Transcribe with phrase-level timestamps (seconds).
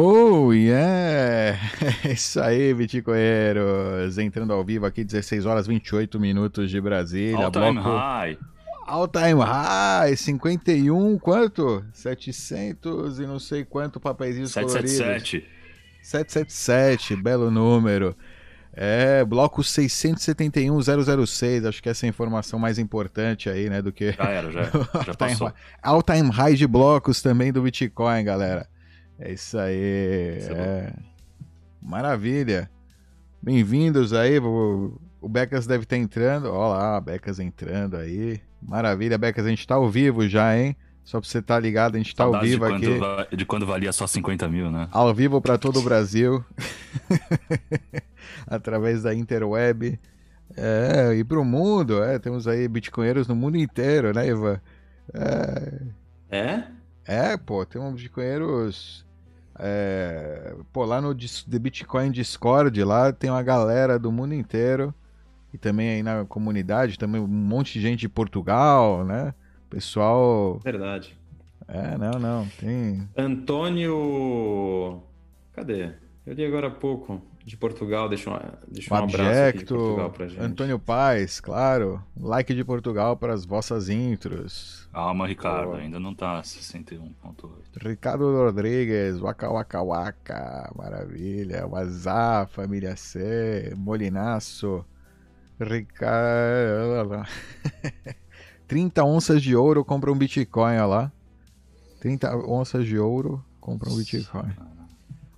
[0.00, 1.58] Oh, yeah!
[2.04, 4.16] É isso aí, Bitcoinheiros!
[4.16, 7.46] Entrando ao vivo aqui, 16 horas 28 minutos de Brasília.
[7.46, 8.38] All time high.
[8.86, 11.84] All time high, 51, quanto?
[11.92, 15.40] 700 e não sei quanto papeizinhos 777.
[15.40, 15.58] coloridos.
[16.00, 18.14] 777, belo número.
[18.72, 24.12] É, bloco 671-006, acho que essa é a informação mais importante aí, né, do que...
[24.12, 24.62] Já era, já,
[25.04, 25.52] já passou.
[25.82, 28.68] All time high de blocos também do Bitcoin, galera.
[29.20, 30.38] É isso aí.
[30.38, 30.92] Isso é.
[31.82, 32.70] Maravilha.
[33.42, 34.38] Bem-vindos aí.
[34.38, 36.52] O, o Becas deve estar entrando.
[36.52, 38.40] Olha lá, Becas entrando aí.
[38.62, 39.44] Maravilha, Becas.
[39.44, 40.76] A gente está ao vivo já, hein?
[41.02, 42.98] Só para você estar tá ligado, a gente está ao vivo de aqui.
[42.98, 44.86] Quando, de quando valia só 50 mil, né?
[44.92, 46.44] Ao vivo para todo o Brasil.
[48.46, 49.98] Através da Interweb.
[50.56, 52.04] É, e para o mundo.
[52.04, 54.60] É, temos aí bitcoinheiros no mundo inteiro, né, Ivan?
[55.12, 55.82] É?
[56.30, 59.07] É, é pô, temos bitcoinheiros
[59.58, 64.94] é, pô, lá no The Bitcoin Discord, lá tem uma galera do mundo inteiro.
[65.52, 69.32] E também aí na comunidade, também um monte de gente de Portugal, né?
[69.70, 70.60] Pessoal.
[70.62, 71.18] Verdade.
[71.66, 72.46] É, não, não.
[72.58, 73.08] Tem.
[73.16, 75.02] Antônio.
[75.52, 75.90] Cadê?
[76.26, 78.38] Eu li agora há pouco de Portugal, deixa um,
[78.70, 80.40] deixa um Abjecto, abraço aqui de Portugal pra gente.
[80.40, 82.02] Antônio Paz, claro.
[82.18, 84.87] Like de Portugal para as vossas intros.
[84.98, 87.88] Calma, Ricardo, ainda não tá 61.8.
[87.88, 91.68] Ricardo Rodrigues, Waka Waka Waka, maravilha.
[91.68, 94.84] Wazá, Família C, Molinaço,
[95.60, 97.24] Ricardo...
[98.66, 101.12] 30 onças de ouro compra um Bitcoin, olha lá.
[102.00, 104.50] 30 onças de ouro compra um Bitcoin.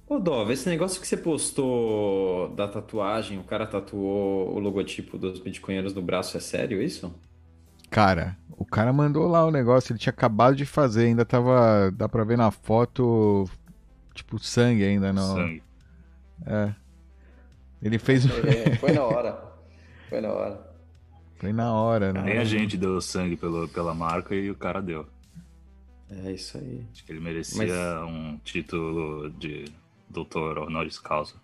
[0.09, 5.39] Ô Dov, esse negócio que você postou da tatuagem, o cara tatuou o logotipo dos
[5.39, 7.15] bitcoinheiros no braço, é sério isso?
[7.91, 11.91] Cara, o cara mandou lá o negócio, ele tinha acabado de fazer, ainda tava.
[11.91, 13.49] Dá pra ver na foto,
[14.15, 15.35] tipo, sangue ainda não.
[15.35, 15.63] Sangue.
[16.47, 16.75] É.
[17.83, 18.25] Ele fez.
[18.27, 19.43] É, foi na hora.
[20.09, 20.71] Foi na hora.
[21.37, 22.23] Foi na hora, né?
[22.23, 25.07] Nem a gente deu sangue pelo, pela marca e o cara deu.
[26.11, 26.85] É isso aí.
[26.93, 28.11] Acho que ele merecia Mas...
[28.11, 29.65] um título de
[30.09, 31.35] doutor honoris causa.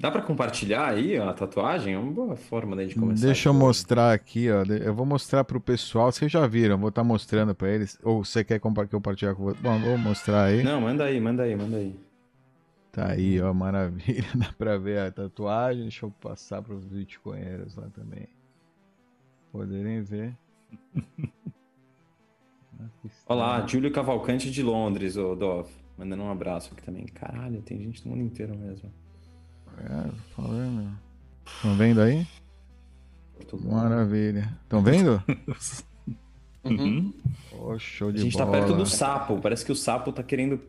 [0.00, 1.92] Dá para compartilhar aí a tatuagem?
[1.92, 3.26] É uma boa forma de começar.
[3.26, 4.62] Deixa eu mostrar aqui, ó.
[4.64, 6.10] Eu vou mostrar pro pessoal.
[6.10, 7.98] Vocês já viram, vou estar tá mostrando para eles.
[8.02, 9.60] Ou você quer compartilhar com você?
[9.60, 10.62] Bom, vou mostrar aí.
[10.62, 11.94] Não, manda aí, manda aí, manda aí.
[12.90, 14.24] Tá aí, ó, maravilha.
[14.34, 15.82] Dá pra ver a tatuagem.
[15.82, 18.26] Deixa eu passar pros bitcoinheiros lá também.
[19.52, 20.34] Poderem ver.
[23.28, 25.68] Olá, Júlio Cavalcante de Londres, ô Dov.
[25.98, 27.04] Mandando um abraço aqui também.
[27.04, 28.90] Caralho, tem gente no mundo inteiro mesmo.
[29.80, 30.90] É, falando.
[31.46, 32.26] Estão vendo aí?
[33.64, 34.56] Maravilha.
[34.62, 35.22] Estão vendo?
[36.62, 37.10] Uhum.
[37.58, 38.44] Oh, show de A gente bola.
[38.44, 39.40] tá perto do sapo.
[39.40, 40.60] Parece que o sapo tá querendo.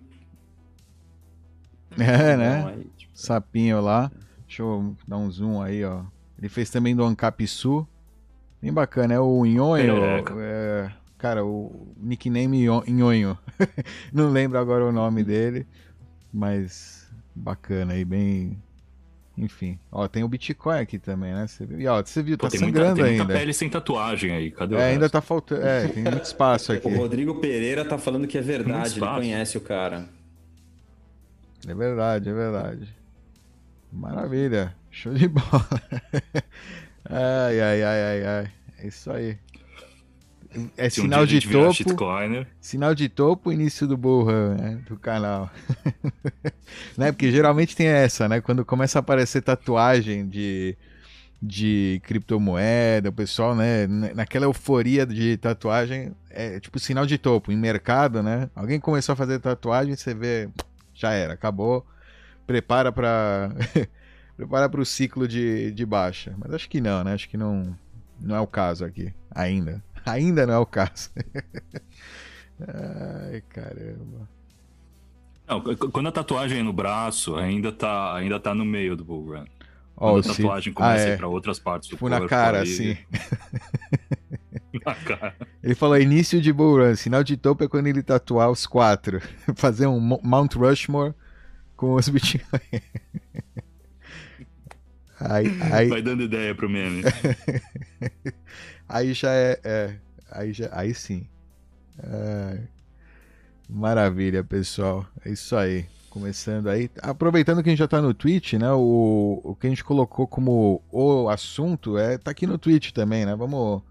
[2.00, 2.66] É, né?
[2.66, 3.12] Aí, tipo...
[3.14, 4.10] Sapinho lá.
[4.48, 6.04] Deixa eu dar um zoom aí, ó.
[6.38, 7.86] Ele fez também do Ancapiçu.
[8.62, 9.96] Bem bacana, é o Nhonho.
[10.40, 13.38] É, cara, o nickname Nhonho.
[14.14, 15.68] Não lembro agora o nome dele,
[16.32, 18.62] mas bacana aí, bem
[19.42, 21.48] enfim, ó, tem o Bitcoin aqui também, né?
[21.48, 23.24] Você viu, e, ó, você viu Pô, tá sangrando muita, tem ainda.
[23.26, 24.94] Muita pele sem tatuagem aí, cadê o É, resto?
[24.94, 26.88] ainda tá faltando, é, tem muito espaço aqui.
[26.88, 30.08] o Rodrigo Pereira tá falando que é verdade, ele conhece o cara.
[31.68, 32.96] É verdade, é verdade.
[33.92, 35.68] Maravilha, show de bola.
[37.10, 39.38] ai, ai, ai, ai, ai, é isso aí.
[40.78, 41.74] É Se sinal um de topo.
[42.60, 45.50] Sinal de topo, início do burro né, do canal.
[46.98, 47.12] né?
[47.12, 48.42] Porque geralmente tem essa, né?
[48.42, 50.78] Quando começa a aparecer tatuagem de,
[51.42, 53.88] de criptomoeda, o pessoal, né?
[53.88, 57.52] Naquela euforia de tatuagem, é tipo sinal de topo.
[57.52, 58.50] Em mercado, né?
[58.54, 60.50] Alguém começou a fazer tatuagem, você vê,
[60.94, 61.86] já era, acabou.
[62.46, 63.52] Prepara para
[64.36, 66.36] prepara para o ciclo de, de baixa.
[66.38, 67.14] Mas acho que não, né?
[67.14, 67.74] Acho que não,
[68.20, 69.82] não é o caso aqui ainda.
[70.06, 71.10] Ainda não é o caso.
[72.62, 74.30] Ai, caramba.
[75.48, 79.34] Não, quando a tatuagem é no braço, ainda tá, ainda tá no meio do bull
[79.34, 79.46] run.
[79.98, 81.12] Oh, a tatuagem começa ah, é.
[81.12, 82.24] a ir pra outras partes do tipo corpo.
[82.24, 82.64] na cara, aí...
[82.64, 82.98] assim.
[84.86, 85.36] na cara.
[85.62, 86.96] Ele falou início de bull run.
[86.96, 89.22] Sinal de topo é quando ele tatuar os quatro.
[89.56, 91.14] Fazer um Mount Rushmore
[91.76, 92.62] com os bitcoins.
[95.30, 95.90] Aí, aí...
[95.90, 97.04] Vai dando ideia pro meme.
[98.90, 99.96] aí já é, é,
[100.32, 101.28] aí já, aí sim.
[102.00, 102.60] É...
[103.70, 105.06] Maravilha, pessoal.
[105.24, 105.86] É isso aí.
[106.10, 106.90] Começando aí.
[107.02, 108.70] Aproveitando que a gente já tá no Twitch, né?
[108.74, 113.26] O, o que a gente colocou como o assunto é tá aqui no Twitch também,
[113.26, 113.34] né?
[113.34, 113.82] Vamos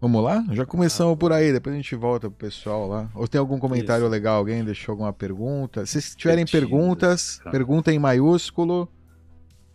[0.00, 0.42] Vamos lá?
[0.52, 3.10] Já começamos por aí, depois a gente volta pro pessoal lá.
[3.14, 4.10] Ou tem algum comentário Isso.
[4.10, 4.38] legal?
[4.38, 5.84] Alguém deixou alguma pergunta?
[5.84, 8.88] Se tiverem perguntas, pergunta em maiúsculo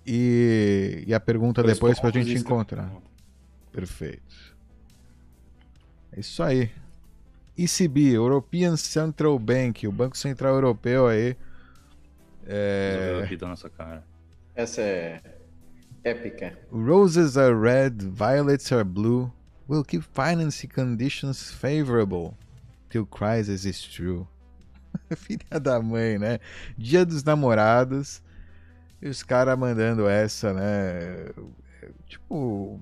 [0.06, 2.92] e, e a pergunta depois pra gente encontrar.
[3.72, 4.56] Perfeito.
[6.12, 6.70] É isso aí.
[7.58, 11.36] ECB, European Central Bank, o Banco Central Europeu aí.
[12.46, 14.04] É, aqui da nossa cara.
[14.56, 15.22] Essa é
[16.04, 16.58] épica.
[16.72, 19.32] Roses are red, violets are blue.
[19.68, 22.38] Will keep finance conditions favorable
[22.90, 24.28] till crisis is true.
[25.18, 26.40] Filha da mãe, né?
[26.78, 28.22] Dia dos namorados.
[29.02, 31.30] E os caras mandando essa, né?
[32.08, 32.80] Tipo,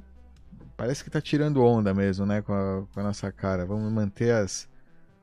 [0.78, 2.42] parece que tá tirando onda mesmo, né?
[2.42, 3.66] Com a, com a nossa cara.
[3.66, 4.68] Vamos manter as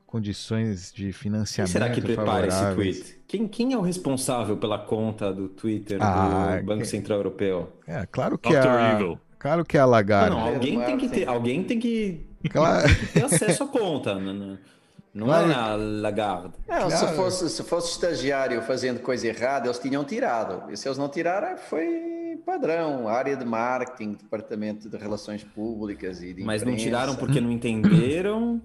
[0.05, 3.21] condições de Quem financiamento será que prepara esse tweet?
[3.27, 7.71] Quem, quem é o responsável pela conta do Twitter Ah, do Banco quem- Central Europeu?
[7.87, 8.67] É, claro que Dr.
[8.67, 9.17] a, Evil.
[9.39, 10.35] claro que é a Lagarde.
[10.35, 14.15] Não, alguém tem que ter, alguém tem que Claro- ter acesso à conta.
[14.19, 14.57] Não,
[15.13, 16.53] não- não Claro é a Lagarde.
[16.67, 16.91] Não, Claro.
[16.91, 20.71] se, fosse, se fosse estagiário fazendo coisa errada, eles tinham tirado.
[20.71, 23.07] E se eles não tiraram, foi padrão.
[23.07, 28.61] Área de marketing, departamento de relações públicas e de Mas não tiraram porque não entenderam.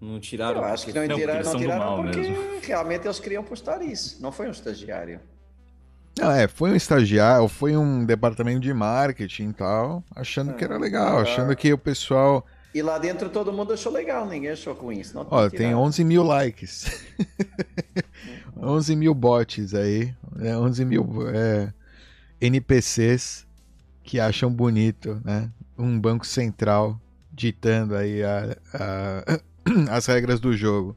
[0.00, 1.06] Não tiraram Eu acho que porque...
[1.08, 2.36] não É, porque tiraram, não do tiraram mal porque mesmo.
[2.62, 4.20] realmente eles queriam postar isso.
[4.20, 5.20] Não foi um estagiário.
[6.18, 10.76] Não, é, foi um estagiário, foi um departamento de marketing e tal, achando que era
[10.76, 11.22] legal, Ah.
[11.22, 12.44] achando que o pessoal.
[12.74, 15.00] E lá dentro todo mundo achou legal, ninguém achou ruim.
[15.00, 15.78] Isso não Ó, tinha tem tirado.
[15.80, 16.84] 11 mil likes.
[18.56, 21.72] 11 mil bots aí, né, 11 mil é,
[22.40, 23.46] NPCs
[24.02, 25.50] que acham bonito, né?
[25.76, 27.00] Um banco central
[27.32, 29.40] ditando aí a- a-
[29.90, 30.96] as regras do jogo.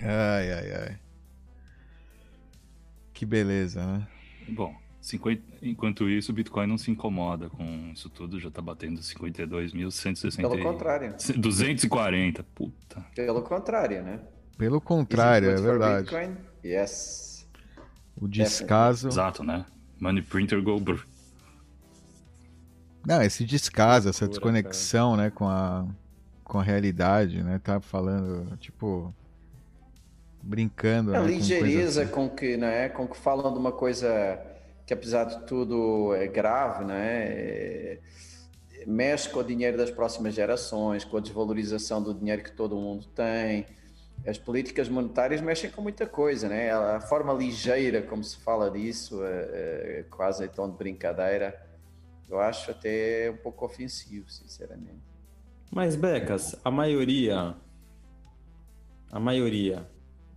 [0.00, 0.98] Ai, ai, ai.
[3.12, 4.06] Que beleza, né?
[4.48, 9.00] Bom, 50 enquanto isso, o Bitcoin não se incomoda com isso tudo, já tá batendo
[9.00, 10.36] 52.160.
[10.36, 11.14] Pelo contrário.
[11.36, 13.04] 240, puta.
[13.14, 14.20] Pelo contrário, né?
[14.56, 16.04] Pelo contrário, é verdade.
[16.04, 16.36] Bitcoin?
[16.64, 17.48] Yes.
[18.16, 19.08] O descaso.
[19.08, 19.66] Exato, né?
[20.00, 21.04] Money printer go brr.
[23.04, 25.84] Não, esse descaso, essa desconexão, né, com a,
[26.44, 27.58] com a realidade, né?
[27.58, 29.12] Tá falando, tipo,
[30.40, 32.12] brincando, A né, com coisas ligeireza assim.
[32.12, 34.51] com que, né, com que falam de uma coisa
[34.86, 37.98] que apesar de tudo é grave, né,
[38.86, 43.06] mexe com o dinheiro das próximas gerações, com a desvalorização do dinheiro que todo mundo
[43.06, 43.66] tem.
[44.26, 46.70] As políticas monetárias mexem com muita coisa, né?
[46.72, 51.60] A forma ligeira como se fala disso, é, é quase em tom de brincadeira,
[52.28, 55.02] eu acho até um pouco ofensivo, sinceramente.
[55.70, 57.54] Mas, Becas, a maioria,
[59.10, 59.86] a maioria,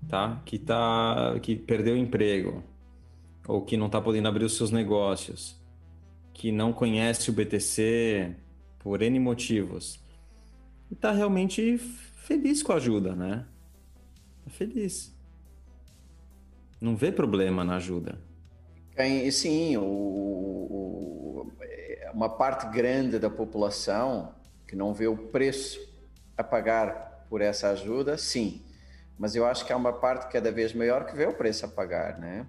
[0.10, 0.42] tá?
[0.46, 2.64] Que, tá, que perdeu o emprego,
[3.48, 5.62] ou que não tá podendo abrir os seus negócios,
[6.34, 8.36] que não conhece o BTC
[8.80, 10.00] por N motivos,
[10.92, 13.48] e tá realmente feliz com a ajuda, né?
[14.44, 15.14] Tá feliz.
[16.80, 18.18] Não vê problema na ajuda.
[18.96, 24.34] Quem, sim, o, o- é uma parte grande da população
[24.68, 25.80] que não vê o preço
[26.38, 28.64] a pagar por essa ajuda, sim.
[29.18, 31.70] Mas eu acho que há uma parte cada vez maior que vê o preço a
[31.70, 32.48] pagar, né?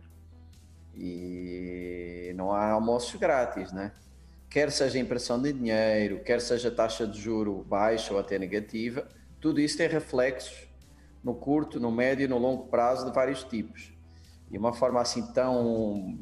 [0.97, 3.93] E não há almoços grátis, né?
[4.49, 9.07] Quer seja impressão de dinheiro, quer seja taxa de juro baixa ou até negativa,
[9.41, 10.67] tudo isso tem reflexos
[11.23, 13.93] no curto, no médio e no longo prazo de vários tipos.
[14.51, 16.17] E uma forma assim tão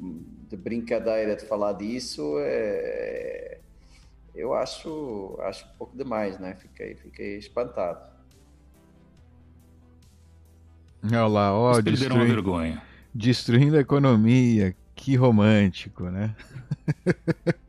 [0.48, 3.60] de brincadeira de falar disso, é...
[4.34, 6.54] eu acho, acho um pouco demais, né?
[6.54, 8.14] Fiquei, fiquei espantado.
[11.04, 12.82] Olha lá, ó, Eles perderam a vergonha.
[13.14, 14.74] Destruindo a economia.
[14.96, 16.34] Que romântico, né?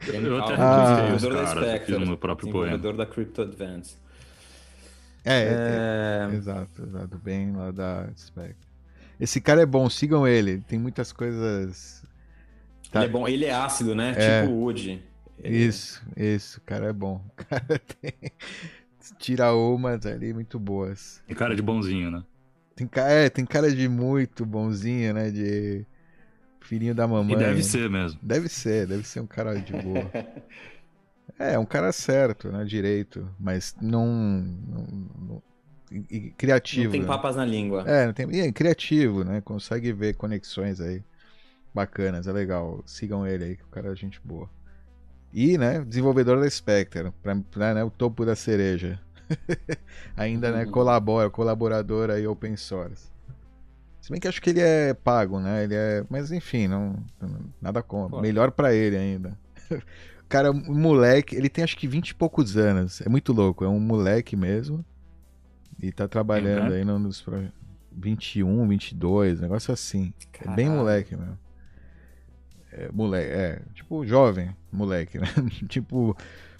[0.08, 1.16] Eu até Ah.
[1.16, 2.78] os caras, eu Spectre, fiz no meu próprio poema.
[2.78, 3.98] da Crypto Advance.
[5.24, 7.18] É, é, É, exato, exato.
[7.18, 8.56] Bem lá da Spec.
[9.20, 10.60] Esse cara é bom, sigam ele.
[10.68, 12.04] Tem muitas coisas.
[12.92, 13.00] Tá.
[13.00, 14.14] Ele é bom, ele é ácido, né?
[14.16, 14.42] É.
[14.42, 15.02] Tipo o Woody.
[15.44, 17.26] Ele- Isso, isso, o cara é bom.
[17.40, 18.14] O cara tem.
[19.20, 21.22] Tira umas ali muito boas.
[21.28, 22.24] E cara de bonzinho, né?
[22.76, 25.32] Tem, é, tem cara de muito bonzinho, né?
[25.32, 25.86] De
[26.62, 27.36] filhinho da mamãe.
[27.36, 28.20] E deve ser mesmo.
[28.22, 30.12] Deve ser, deve ser um cara de boa.
[31.38, 32.64] É, um cara certo, né?
[32.64, 34.06] Direito, mas não.
[34.08, 34.88] não-
[35.28, 35.44] não-
[35.92, 36.86] e- e criativo.
[36.86, 37.08] Não tem né?
[37.08, 37.84] papas na língua.
[37.88, 39.42] É, não tem, e é criativo, né?
[39.42, 41.04] Consegue ver conexões aí
[41.74, 42.82] bacanas, é legal.
[42.86, 44.50] Sigam ele aí, que o cara é gente boa.
[45.34, 49.00] E, né, desenvolvedor da Spectre, pra, pra, né, o topo da cereja.
[50.16, 50.72] Ainda, né, Uhum.
[50.72, 53.10] colabora, colaborador aí open source.
[54.02, 55.64] Se bem que acho que ele é pago, né?
[55.64, 56.96] Ele é, mas enfim, não
[57.62, 58.22] nada contra.
[58.22, 59.38] Melhor pra ele ainda.
[60.30, 63.02] cara, um moleque, ele tem acho que 20 e poucos anos.
[63.02, 64.86] É muito louco, é um moleque mesmo.
[65.82, 66.76] E tá trabalhando Uhum.
[66.76, 67.52] aí no- nos pro-
[67.92, 70.14] 21, 22, negócio assim.
[70.40, 70.72] É bem Caralho.
[70.84, 71.40] moleque mesmo.
[72.72, 75.28] É, moleque, é, tipo, jovem, moleque, né?
[75.68, 76.16] tipo,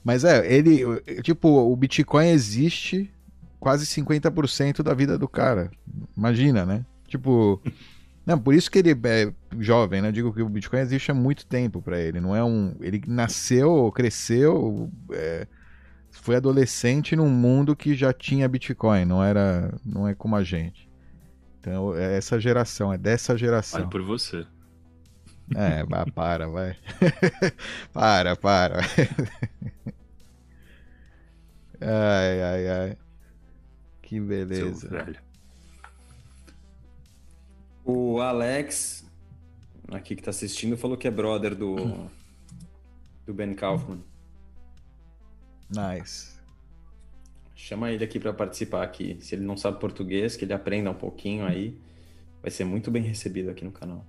[0.06, 0.84] mas é, ele,
[1.24, 3.12] tipo, o Bitcoin existe
[3.60, 5.72] quase 50% da vida do cara.
[6.16, 6.86] Imagina, né?
[7.08, 7.60] Tipo,
[8.24, 10.10] não, por isso que ele é jovem, né?
[10.10, 12.22] Eu digo que o Bitcoin existe há muito tempo pra ele.
[12.22, 15.48] Não é um, ele nasceu, cresceu, é,
[16.12, 19.06] foi adolescente num mundo que já tinha Bitcoin.
[19.06, 20.88] Não era, não é como a gente.
[21.60, 23.80] Então é essa geração, é dessa geração.
[23.80, 24.46] Fale por você.
[25.56, 25.84] É,
[26.14, 26.76] para, vai.
[27.92, 28.82] para, para.
[31.82, 32.98] ai, ai, ai.
[34.02, 34.88] Que beleza.
[34.88, 35.20] velho.
[37.84, 39.06] O Alex,
[39.92, 41.76] aqui que tá assistindo, falou que é brother do,
[43.26, 44.04] do Ben Kaufman.
[45.70, 46.36] Nice.
[47.56, 49.18] Chama ele aqui para participar aqui.
[49.22, 51.80] Se ele não sabe português, que ele aprenda um pouquinho aí.
[52.42, 54.06] Vai ser muito bem recebido aqui no canal.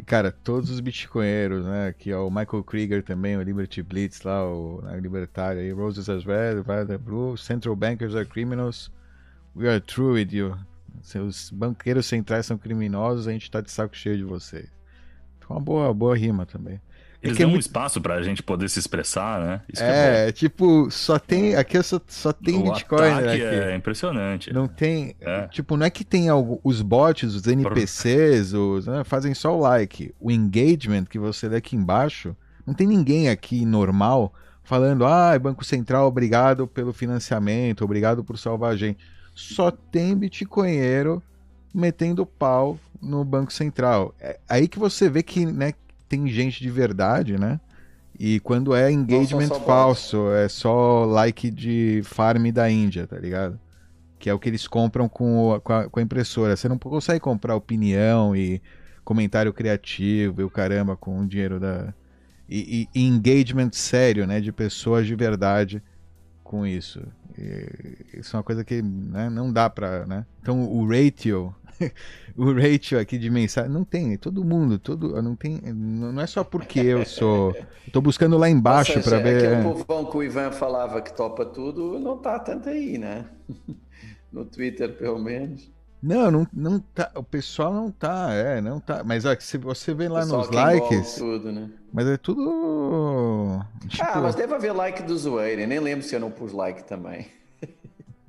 [0.00, 1.92] E, cara, todos os bitcoinheiros, né?
[1.92, 6.08] Que é o Michael Krieger também, o Liberty Blitz lá, o né, libertário aí, Roses
[6.08, 8.90] as Red, Violet Blue, Central Bankers are criminals,
[9.54, 10.56] we are true with you.
[11.02, 14.70] Seus banqueiros centrais são criminosos, a gente tá de saco cheio de vocês.
[15.36, 16.80] Então, uma boa, boa rima também.
[17.22, 19.60] Eles que é dão um muito- espaço pra gente poder se expressar, né?
[19.72, 21.54] Isso é, É, tipo, só tem.
[21.54, 22.38] Aqui só, só bom.
[22.44, 23.42] tem o Bitcoin ataque aqui.
[23.42, 24.52] é impressionante.
[24.52, 25.14] Não tem.
[25.20, 25.46] É.
[25.48, 26.60] Tipo, não é que tem algo.
[26.64, 30.14] Os bots, os NPCs, os, né, fazem só o like.
[30.18, 32.34] O engagement que você lê aqui embaixo,
[32.66, 38.72] não tem ninguém aqui normal falando, ah, Banco Central, obrigado pelo financiamento, obrigado por salvar
[38.72, 38.98] a gente.
[39.34, 41.22] Só tem bitcoinheiro
[41.74, 44.14] metendo pau no Banco Central.
[44.20, 45.72] É aí que você vê que né,
[46.10, 47.58] tem gente de verdade, né?
[48.18, 49.64] E quando é engagement bots.
[49.64, 53.58] falso, é só like de farm da Índia, tá ligado?
[54.18, 56.54] Que é o que eles compram com, o- com, a, com a impressora.
[56.56, 58.60] Você não consegue comprar opinião e
[59.04, 61.94] comentário criativo e o caramba com o dinheiro da.
[62.46, 64.40] E, e- e engagement sério, né?
[64.40, 65.82] De pessoas de verdade
[66.44, 67.00] com isso.
[67.38, 70.04] E isso é uma coisa que né, não dá pra.
[70.04, 70.26] Né?
[70.42, 71.54] Então o ratio.
[72.36, 73.70] o ratio aqui de mensagem.
[73.70, 75.20] Não tem, todo mundo, todo.
[75.22, 75.60] Não tem.
[75.72, 77.54] Não é só porque eu sou.
[77.92, 79.44] Tô buscando lá embaixo seja, pra ver.
[79.44, 79.62] É.
[79.62, 83.24] povão que o Ivan falava que topa tudo, não está tanto aí, né?
[84.32, 85.68] No Twitter, pelo menos.
[86.00, 87.10] Não, não, não tá.
[87.16, 89.02] O pessoal não tá, é, não tá.
[89.04, 91.68] Mas ó, se você vê lá nos likes, Tudo, né?
[91.92, 93.60] mas é tudo.
[93.88, 95.62] Tipo, Ah, mas deve haver like do zoeiro.
[95.62, 97.26] Eu nem lembro se eu não pus like também.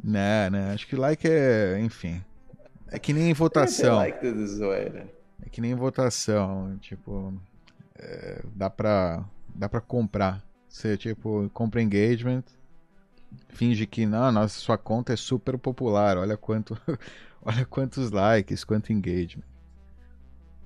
[0.03, 0.73] Né, né?
[0.73, 1.79] Acho que like é.
[1.79, 2.21] Enfim.
[2.91, 3.95] É que nem votação.
[3.95, 4.19] like.
[5.45, 6.77] É que nem votação.
[6.81, 7.33] Tipo.
[7.97, 9.23] é, dá pra.
[9.55, 10.43] Dá pra comprar.
[10.67, 12.43] Você, tipo, compra engagement.
[13.49, 16.17] Finge que não, nossa, sua conta é super popular.
[16.17, 16.77] Olha quanto.
[17.43, 19.43] olha quantos likes, quanto engagement.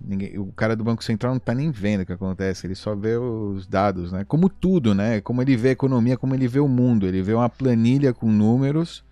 [0.01, 2.93] Ninguém- o cara do Banco Central não tá nem vendo o que acontece, ele só
[2.95, 4.25] vê os dados, né?
[4.25, 5.21] Como tudo, né?
[5.21, 7.07] Como ele vê a economia, como ele vê o mundo.
[7.07, 9.04] Ele vê uma planilha com números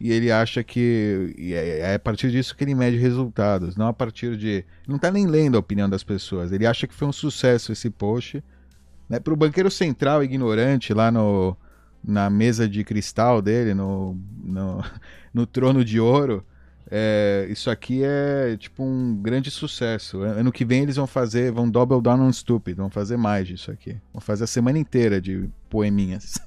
[0.00, 3.92] e ele acha que é, é a partir disso que ele mede resultados, não a
[3.92, 4.64] partir de.
[4.86, 6.52] Não tá nem lendo a opinião das pessoas.
[6.52, 8.42] Ele acha que foi um sucesso esse post.
[9.08, 9.18] Né?
[9.18, 11.56] Para o banqueiro central ignorante lá no,
[12.04, 14.84] na mesa de cristal dele, no, no,
[15.34, 16.44] no trono de ouro,
[16.90, 20.22] é, isso aqui é tipo um grande sucesso.
[20.22, 23.70] Ano que vem eles vão fazer, vão double down on stupid, vão fazer mais disso
[23.70, 23.96] aqui.
[24.12, 26.38] Vão fazer a semana inteira de poeminhas.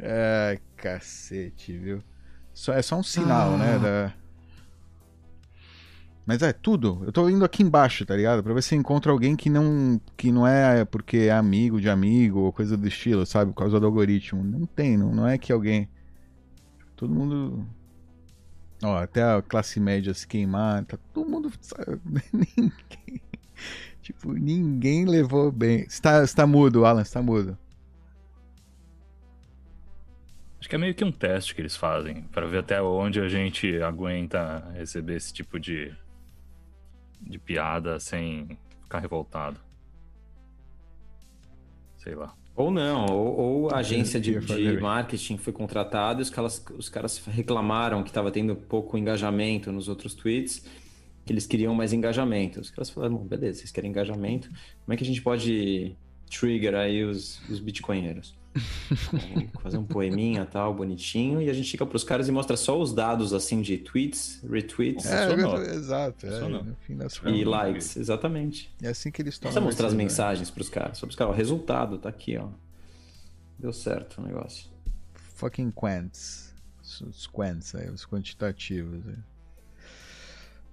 [0.00, 2.02] Ai, cacete, viu?
[2.52, 3.56] Só, é só um sinal, Ah.
[3.56, 3.78] né?
[3.78, 4.12] Da...
[6.26, 7.02] Mas é tudo.
[7.04, 8.42] Eu tô indo aqui embaixo, tá ligado?
[8.42, 11.88] Pra ver se eu encontro alguém que não, que não é porque é amigo de
[11.88, 13.52] amigo ou coisa do estilo, sabe?
[13.52, 14.42] Por causa do algoritmo.
[14.42, 15.88] Não tem, não, não é que alguém.
[16.96, 17.66] Todo mundo.
[18.82, 21.50] Ó, até a classe média se queimar, tá todo mundo.
[21.60, 22.00] sabe?
[22.32, 23.22] Ninguém.
[24.02, 25.88] Tipo, ninguém levou bem.
[25.88, 27.56] Você tá, você tá mudo, Alan, você tá mudo.
[30.64, 33.28] Acho que é meio que um teste que eles fazem pra ver até onde a
[33.28, 35.94] gente aguenta receber esse tipo de
[37.20, 39.60] de piada sem ficar revoltado.
[41.98, 42.34] Sei lá.
[42.56, 46.88] Ou não, ou, ou a agência de, de marketing foi contratada e os caras, os
[46.88, 50.66] caras reclamaram que estava tendo pouco engajamento nos outros tweets,
[51.26, 52.58] que eles queriam mais engajamento.
[52.58, 55.94] Os caras falaram, "Bom, beleza, vocês querem engajamento, como é que a gente pode
[56.26, 58.42] trigger aí os, os bitcoinheiros?
[59.62, 62.92] Fazer um poeminha tal, bonitinho, e a gente chega pros caras e mostra só os
[62.92, 65.62] dados assim de tweets, retweets É, Funcionou.
[65.62, 66.26] exato.
[66.26, 68.70] É, no fim das e likes, exatamente.
[68.82, 69.52] É assim que eles tomam.
[69.52, 72.48] precisa mostrar as mensagens pros caras, só pros caras, ó, resultado, tá aqui, ó.
[73.58, 74.68] Deu certo o negócio.
[75.36, 76.52] Fucking quants.
[76.82, 79.02] Os quants aí, os quantitativos.
[79.08, 79.14] aí.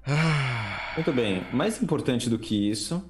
[0.05, 3.03] Ah, Muito bem, mais importante do que isso,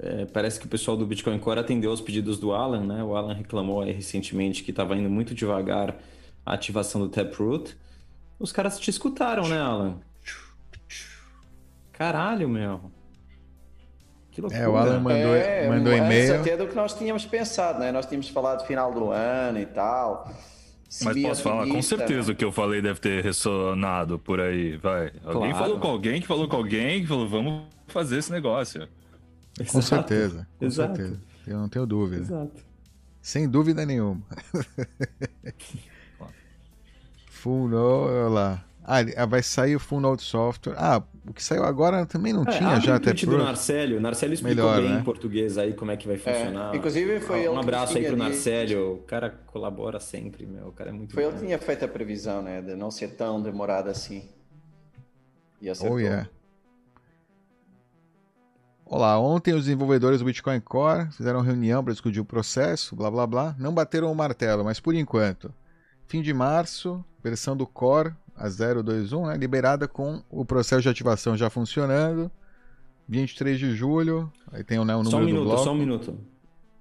[0.00, 3.02] é, parece que o pessoal do Bitcoin Core atendeu aos pedidos do Alan, né?
[3.02, 5.96] O Alan reclamou aí recentemente que estava indo muito devagar
[6.46, 7.76] a ativação do Taproot.
[8.38, 9.98] Os caras te escutaram, né, Alan?
[11.92, 12.80] Caralho, meu.
[14.30, 14.62] Que loucura.
[14.62, 16.40] É, o Alan mandou, É, mandou antes e-mail.
[16.40, 17.90] até do que nós tínhamos pensado, né?
[17.90, 20.24] Nós tínhamos falado final do ano e tal.
[20.28, 22.32] Mas Seria posso falar, com certeza né?
[22.32, 25.12] o que eu falei deve ter ressonado por aí, vai.
[25.24, 25.56] Alguém Claro.
[25.56, 28.88] falou com alguém que falou com alguém que falou, vamos fazer esse negócio.
[29.66, 30.46] Com certeza.
[30.58, 30.96] Com Exato.
[30.96, 31.20] certeza.
[31.46, 32.22] Eu não tenho dúvida.
[32.22, 32.62] Exato.
[33.20, 34.22] Sem dúvida nenhuma.
[37.30, 38.64] Full Node, olha lá.
[38.90, 40.74] Ah, ah, vai sair o Full Node Software.
[40.78, 43.44] Ah, o que saiu agora também não É, tinha já o até tweet do pro...
[43.44, 43.98] Narcélio.
[43.98, 45.00] O Narcélio explicou Melhor, bem né?
[45.00, 46.74] em português aí como é que vai funcionar.
[46.74, 48.16] inclusive foi ele Um que abraço aí pro.
[48.16, 48.94] Narcélio.
[48.94, 50.68] O cara colabora sempre, meu.
[50.68, 52.62] O cara é muito Foi ele que tinha feito a previsão, né?
[52.62, 54.26] De não ser tão demorado assim.
[55.60, 55.96] E acertou.
[55.96, 56.26] Oh, yeah.
[58.90, 63.26] Olá, ontem os desenvolvedores do Bitcoin Core fizeram reunião para discutir o processo, blá blá
[63.26, 63.54] blá.
[63.58, 65.52] Não bateram o martelo, mas por enquanto,
[66.06, 71.36] fim de março, versão do Core, a 021, né, liberada com o processo de ativação
[71.36, 72.30] já funcionando.
[73.06, 75.64] 23 de julho, aí tem né, o número Só um do minuto, bloco.
[75.64, 76.18] só um minuto.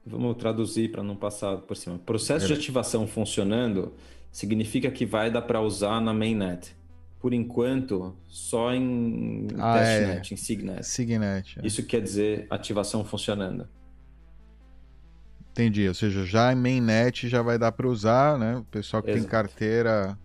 [0.05, 1.99] Vamos traduzir para não passar por cima.
[1.99, 3.91] Processo de ativação funcionando
[4.31, 6.73] significa que vai dar para usar na mainnet.
[7.19, 9.99] Por enquanto, só em Ah, é.
[10.05, 10.83] testnet, em Signet.
[10.85, 11.59] Signet.
[11.59, 11.65] é.
[11.65, 13.67] Isso quer dizer ativação funcionando.
[15.51, 18.57] Entendi, ou seja, já em mainnet já vai dar para usar, né?
[18.57, 19.31] O pessoal que tem Exato.
[19.31, 20.17] carteira,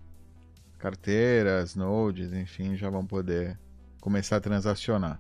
[0.78, 3.58] carteiras, nodes, enfim, já vão poder
[4.00, 5.18] começar a transacionar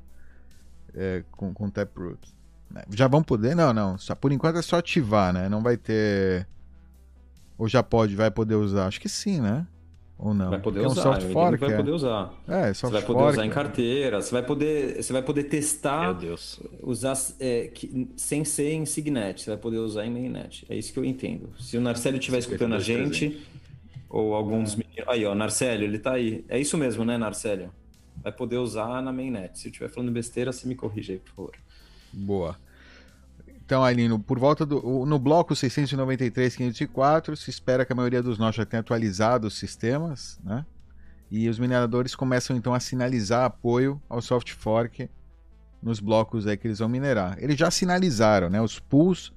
[0.94, 2.20] é, com, com Taproot.
[2.70, 2.82] né?
[2.90, 3.54] Já vão poder?
[3.56, 3.96] Não, não.
[3.96, 5.48] Só, por enquanto é só ativar, né?
[5.48, 6.46] Não vai ter.
[7.56, 8.86] Ou já pode, vai poder usar?
[8.88, 9.66] Acho que sim, né?
[10.24, 10.50] Ou não?
[10.50, 11.02] Vai poder Porque é um usar.
[11.20, 11.76] soft fork, vai é.
[11.76, 12.32] poder usar.
[12.46, 13.32] É, Você soft vai poder fork.
[13.32, 16.60] usar em carteira, você vai poder, você vai poder Meu testar, Deus.
[16.80, 20.64] usar é, que- sem ser em Signet, você vai poder usar em mainnet.
[20.68, 21.50] É isso que eu entendo.
[21.58, 23.42] Se o Narcélio estiver escutando a 52 gente,
[24.08, 25.04] ou algum dos meninos.
[25.08, 26.44] Aí, ó, Narcélio, ele tá aí.
[26.48, 27.70] É isso mesmo, né, Narcélio?
[28.22, 29.58] Vai poder usar na mainnet.
[29.58, 31.52] Se eu estiver falando besteira, você me corrige aí, por favor.
[32.12, 32.56] Boa.
[33.64, 35.06] Então, Aline, por volta do.
[35.06, 39.56] No bloco 693, 504, se espera que a maioria dos nós já tenha atualizado os
[39.56, 40.66] sistemas, né?
[41.30, 45.08] E os mineradores começam então a sinalizar apoio ao soft fork
[45.80, 47.36] nos blocos aí que eles vão minerar.
[47.38, 48.60] Eles já sinalizaram, né?
[48.60, 49.32] Os pools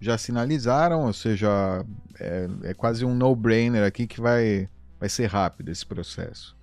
[0.00, 1.84] já sinalizaram, ou seja,
[2.18, 6.56] é, é quase um no-brainer aqui que vai, vai ser rápido esse processo.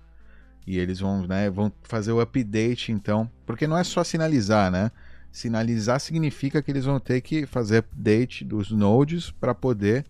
[0.66, 4.90] E eles vão, né, vão fazer o update então, porque não é só sinalizar, né?
[5.36, 10.06] Sinalizar significa que eles vão ter que fazer update dos nodes para poder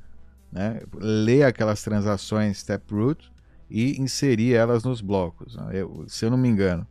[0.53, 3.29] né, ler aquelas transações Taproot
[3.69, 5.71] e inserir elas nos blocos, né?
[5.73, 6.87] Eu- se eu não me engano.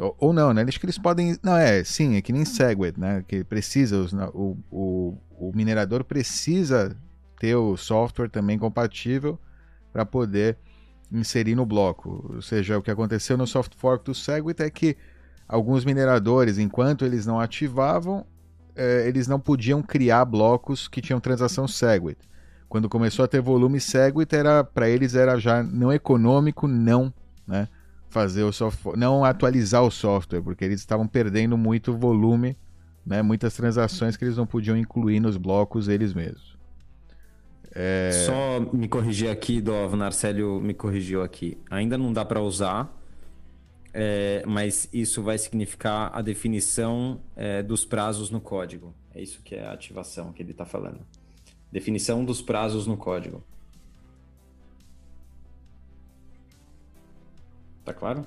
[0.00, 0.62] Ou, ou não, né?
[0.66, 1.38] Acho que eles podem.
[1.44, 3.24] Não, é, sim, é que nem Segwit, né?
[3.28, 6.96] Que precisa, os- o, o, o minerador precisa
[7.38, 9.38] ter o software também compatível
[9.92, 10.58] para poder
[11.12, 12.32] inserir no bloco.
[12.34, 14.96] Ou seja, o que aconteceu no soft fork do Segwit é que
[15.48, 18.24] alguns mineradores, enquanto eles não ativavam,
[18.74, 22.18] eh, eles não podiam criar blocos que tinham transação Segwit.
[22.68, 27.12] Quando começou a ter volume Segwit, era para eles era já não econômico não,
[27.46, 27.68] né,
[28.08, 32.56] fazer o software, não atualizar o software, porque eles estavam perdendo muito volume,
[33.06, 36.54] né, muitas transações que eles não podiam incluir nos blocos eles mesmos.
[37.74, 38.10] É.
[38.24, 41.58] Só me corrigir aqui, Dov, Narcélio me corrigiu aqui.
[41.68, 42.88] Ainda não dá para usar,
[43.94, 48.92] é, mas isso vai significar a definição é, dos prazos no código.
[49.14, 50.98] É isso que é a ativação que ele está falando.
[51.70, 53.42] Definição dos prazos no código.
[57.84, 58.26] Tá claro?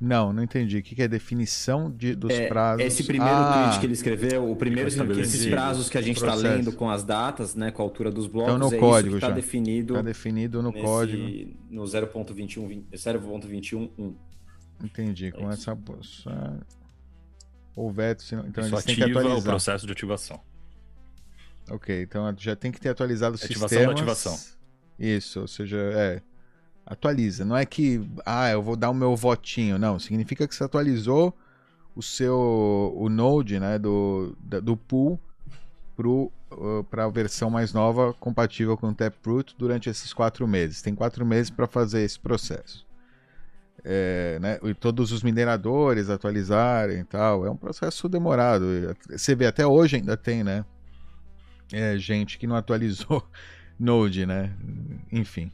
[0.00, 0.78] Não, não entendi.
[0.78, 2.84] O que é definição de, dos É, prazos?
[2.86, 4.88] Esse primeiro Ah, tweet que ele escreveu, o primeiro
[5.20, 8.26] esses prazos que a gente está lendo com as datas, né, com a altura dos
[8.26, 11.54] blocos, Então, no é código isso que está definido Está definido no nesse- código.
[11.70, 14.14] no 0.21, 0.21.1.
[14.82, 15.30] Entendi.
[15.32, 15.62] Com É isso.
[15.70, 16.60] essa posição.
[17.76, 19.50] Ou veto, senão- então Isso eles têm que ativa o atualizar.
[19.52, 20.40] processo de ativação.
[21.70, 23.94] Ok, então já tem que ter atualizado os Ativação sistemas.
[23.94, 24.38] da ativação.
[24.98, 26.22] Isso, ou seja, é.
[26.84, 27.44] Atualiza.
[27.44, 29.78] Não é que, ah, eu vou dar o meu votinho.
[29.78, 31.32] Não, significa que você atualizou
[31.94, 35.20] o seu o node, né, do, do pool
[36.90, 40.82] para a versão mais nova compatível com o Taproot durante esses quatro meses.
[40.82, 42.84] Tem quatro meses para fazer esse processo.
[43.84, 47.46] É, né, todos os mineradores atualizarem e tal.
[47.46, 48.64] É um processo demorado.
[49.08, 50.64] Você vê, até hoje ainda tem, né?
[51.72, 53.26] É, gente que não atualizou
[53.78, 54.54] Node, né?
[55.10, 55.50] Enfim.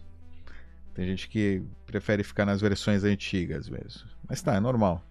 [0.94, 4.08] Tem gente que prefere ficar nas versões antigas mesmo.
[4.28, 5.04] Mas tá, é normal.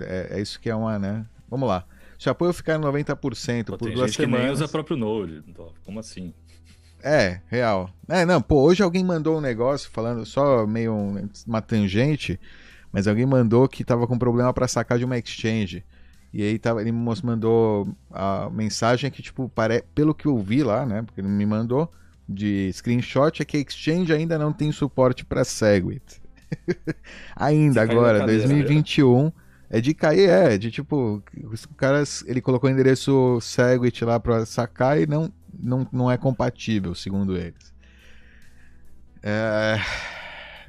[0.00, 1.26] É, é isso que é uma, né?
[1.48, 1.86] Vamos lá.
[2.18, 4.40] Se o apoio ficar em 90% Pô, por duas gente semanas.
[4.40, 5.42] Que nem usa próprio Node.
[5.84, 6.32] Como assim?
[7.04, 7.90] É, real.
[8.08, 12.40] É, não, pô, hoje alguém mandou um negócio falando só meio uma tangente,
[12.90, 15.84] mas alguém mandou que tava com problema para sacar de uma exchange.
[16.32, 19.84] E aí tava, ele me mandou a mensagem que, tipo, pare...
[19.94, 21.02] pelo que eu vi lá, né?
[21.02, 21.92] Porque ele me mandou
[22.26, 26.22] de screenshot, é que a exchange ainda não tem suporte para Segwit.
[27.36, 29.30] ainda agora, 2021.
[29.68, 34.46] É de cair, é, de tipo, os caras, ele colocou o endereço Segwit lá para
[34.46, 37.72] sacar e não, não, não é compatível, segundo eles.
[39.22, 39.76] É,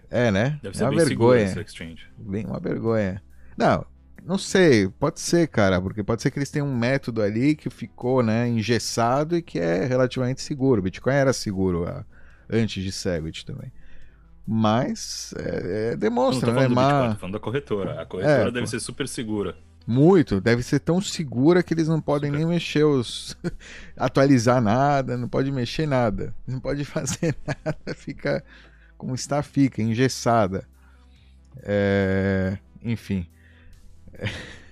[0.09, 0.59] é né?
[0.61, 1.43] Deve ser uma bem vergonha.
[1.43, 2.07] esse exchange.
[2.17, 3.21] Bem, uma vergonha.
[3.57, 3.85] Não,
[4.25, 7.69] não sei, pode ser, cara, porque pode ser que eles tenham um método ali que
[7.69, 10.79] ficou, né, engessado e que é relativamente seguro.
[10.79, 12.03] O Bitcoin era seguro a,
[12.49, 13.71] antes de Segwit também.
[14.47, 16.67] Mas é, é, demonstra, não, né?
[16.67, 17.13] Bitcoin, Mas...
[17.13, 18.01] tô falando da corretora.
[18.01, 18.67] A corretora É, deve pô.
[18.67, 19.55] ser super segura.
[19.87, 22.39] Muito, deve ser tão segura que eles não podem Super.
[22.39, 23.37] nem mexer os.
[23.95, 28.43] atualizar nada, não pode mexer nada, não pode fazer nada, fica
[28.97, 30.67] como está, fica, engessada.
[31.61, 33.27] É, Enfim.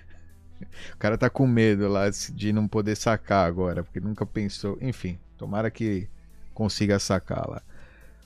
[0.93, 4.77] O cara tá com medo lá de não poder sacar agora, porque nunca pensou.
[4.81, 6.07] Enfim, tomara que
[6.53, 7.61] consiga sacar lá.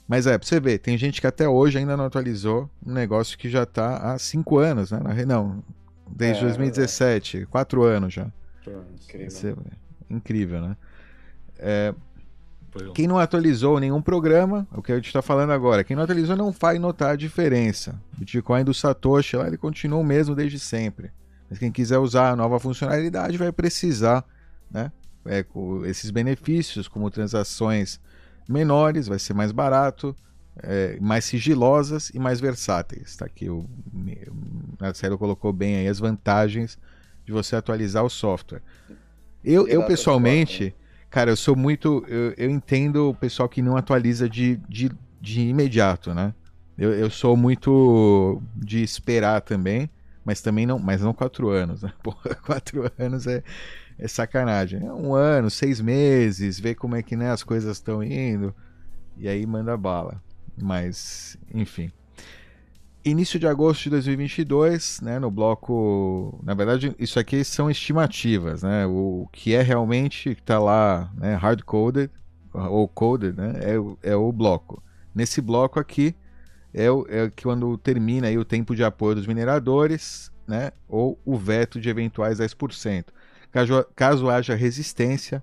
[0.08, 3.38] Mas é, pra você ver, tem gente que até hoje ainda não atualizou um negócio
[3.38, 5.26] que já tá há 5 anos, né?
[5.26, 5.62] Não,
[6.10, 8.28] desde É, 2017, 4 anos já.
[9.04, 9.58] Incrível.
[10.10, 10.78] É incrível, né?
[11.96, 15.96] Um- Quem não atualizou nenhum programa, é o que a gente está falando agora, quem
[15.96, 18.00] não atualizou não vai notar a diferença.
[18.16, 21.10] O Bitcoin do Satoshi lá, ele continua o mesmo desde sempre.
[21.50, 24.24] Mas quem quiser usar a nova funcionalidade vai precisar,
[24.70, 24.92] né?
[25.26, 28.00] É, com esses benefícios, como transações
[28.48, 30.16] menores, vai ser mais barato,
[30.64, 33.16] é, mais sigilosas e mais versáteis.
[33.16, 33.66] Tá aqui o
[34.80, 36.78] Marcelo colocou bem aí as vantagens
[37.26, 38.62] de você atualizar o software.
[39.44, 40.74] Eu, eu pessoalmente,
[41.10, 42.04] cara, eu sou muito.
[42.08, 44.92] Eu, eu entendo o pessoal que não atualiza de, de,
[45.22, 46.34] de imediato, né?
[46.78, 49.90] Eu, eu sou muito de esperar também,
[50.24, 50.80] mas também não.
[50.80, 51.92] Mas não quatro anos, né?
[52.04, 53.44] Porra, quatro anos é,
[53.98, 54.86] é sacanagem.
[54.86, 58.54] É um ano, seis meses, ver como é que né, as coisas estão indo.
[59.18, 60.22] E aí manda bala.
[60.62, 61.92] Mas, enfim.
[63.06, 68.86] Início de agosto de 2022, né, no bloco, na verdade, isso aqui são estimativas, né?
[68.86, 72.12] O que é realmente que está lá, né, hard coded
[72.54, 74.84] ou coded, né, é, o- é o bloco.
[75.16, 76.16] Nesse bloco aqui
[76.74, 81.38] é, o, é quando termina aí o tempo de apoio dos mineradores, né, ou o
[81.38, 83.14] veto de eventuais 10%.
[83.52, 85.42] Caso, caso haja resistência,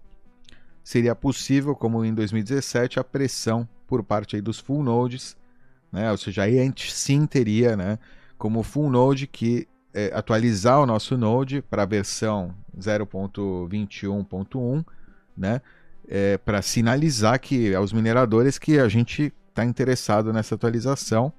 [0.82, 5.36] seria possível, como em 2017, a pressão por parte aí dos full nodes
[5.94, 6.10] né?
[6.10, 8.00] Ou seja, aí a gente sim teria, né,
[8.36, 14.84] como full node que é, atualizar o nosso node para a versão 0.21.1,
[15.36, 15.60] né,
[16.08, 21.32] é, para sinalizar que aos mineradores que a gente está interessado nessa atualização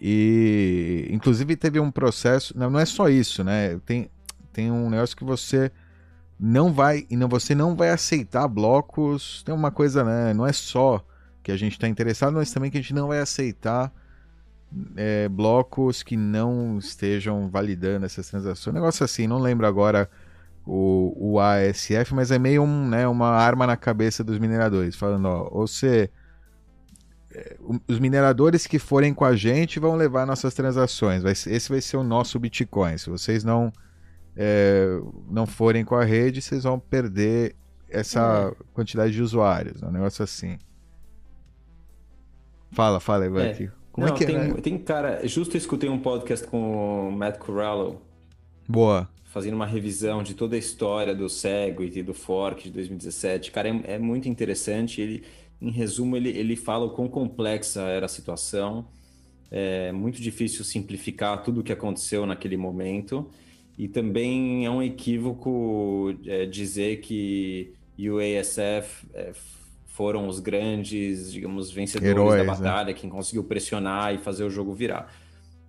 [0.00, 3.76] e inclusive teve um processo, não, não é só isso, né?
[3.84, 4.08] Tem,
[4.52, 5.72] tem um negócio que você
[6.38, 9.42] não vai e não você não vai aceitar blocos.
[9.42, 10.32] Tem uma coisa, né?
[10.32, 11.04] Não é só
[11.42, 13.92] que a gente está interessado, mas também que a gente não vai aceitar
[14.96, 18.72] é, blocos que não estejam validando essas transações.
[18.72, 20.08] Um negócio assim, não lembro agora
[20.66, 25.26] o, o ASF, mas é meio um, né, uma arma na cabeça dos mineradores, falando,
[25.26, 26.10] ó, ou você.
[27.32, 27.56] é,
[27.88, 31.22] Os mineradores que forem com a gente vão levar nossas transações.
[31.22, 32.98] Vai esse vai ser o nosso Bitcoin.
[32.98, 33.72] Se vocês não
[34.36, 37.56] é, não forem com a rede, vocês vão perder
[37.88, 39.82] essa quantidade de usuários.
[39.82, 40.58] É um negócio assim.
[42.70, 43.44] Fala, fala, Ivan.
[43.44, 43.50] É.
[43.50, 43.70] aqui.
[43.92, 44.48] Como Não, é que tem, é?
[44.48, 44.54] né?
[44.62, 45.26] tem cara.
[45.26, 48.00] Justo eu escutei um podcast com o Matt Corallo,
[48.68, 49.08] Boa.
[49.24, 53.50] fazendo uma revisão de toda a história do Segwit e do Fork de 2017.
[53.50, 55.00] Cara, é, é muito interessante.
[55.00, 55.24] Ele,
[55.60, 58.86] em resumo, ele, ele fala o quão complexa era a situação.
[59.50, 63.28] É muito difícil simplificar tudo o que aconteceu naquele momento.
[63.76, 69.32] E também é um equívoco é, dizer que UASF é,
[70.00, 72.58] foram os grandes, digamos, vencedores Heróis, da né?
[72.58, 75.12] batalha, quem conseguiu pressionar e fazer o jogo virar.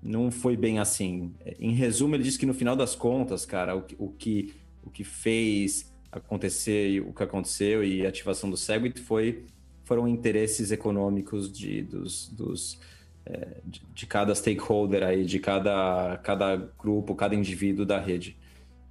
[0.02, 1.34] Não foi bem assim.
[1.60, 4.90] Em resumo, ele disse que no final das contas, cara, o, que- o que, o
[4.90, 9.44] que fez acontecer o que aconteceu e a ativação do Segwit foi
[9.84, 12.80] foram interesses econômicos de, dos, dos
[13.26, 18.38] é, de, de, cada stakeholder aí, de cada, cada grupo, cada indivíduo da rede.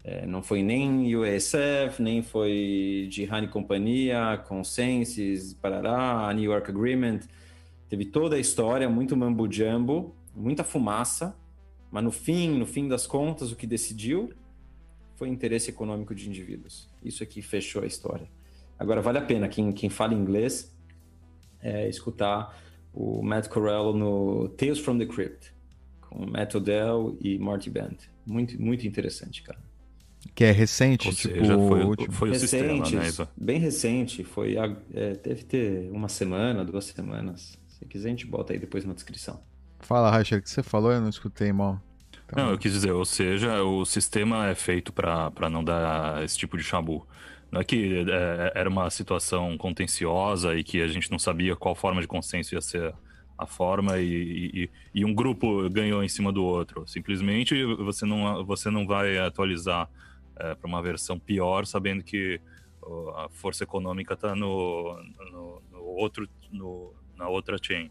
[0.03, 7.21] É, não foi nem USF, nem foi de Honey Companhia, Consensus, Parará, New York Agreement.
[7.89, 11.37] Teve toda a história, muito mambo jumbo, muita fumaça,
[11.91, 14.31] mas no fim, no fim das contas, o que decidiu
[15.17, 16.89] foi interesse econômico de indivíduos.
[17.05, 18.27] Isso aqui fechou a história.
[18.79, 20.75] Agora, vale a pena quem, quem fala inglês
[21.61, 22.59] é, escutar
[22.95, 25.53] o Matt Corello no Tales from the Crypt,
[26.01, 28.05] com Matt Odell e Marty Bent.
[28.27, 29.61] Muito, muito interessante, cara.
[30.35, 32.13] Que é recente, Ou tipo, seja, foi, último.
[32.13, 33.09] foi o sistema, recente, né?
[33.09, 33.29] Ivan?
[33.37, 34.23] bem recente.
[34.25, 37.59] Foi, a- é, deve ter uma semana, duas semanas.
[37.69, 39.41] Se quiser, a gente bota aí depois na descrição.
[39.81, 40.93] Fala, Racher, o que você falou?
[40.93, 41.81] Eu não escutei mal.
[42.27, 46.37] Tá Não, eu quis dizer, ou seja, o sistema é feito para não dar esse
[46.39, 47.07] tipo de chabu.
[47.51, 51.75] Não é que é, era uma situação contenciosa e que a gente não sabia qual
[51.75, 52.95] forma de consenso ia ser
[53.43, 56.87] a forma e, e- e um grupo ganhou em cima do outro.
[56.87, 59.89] Simplesmente você não, você não vai atualizar
[60.35, 62.41] para uma versão pior sabendo que
[63.17, 64.97] a força econômica está no,
[65.33, 67.91] no, no outro, no, na outra chain.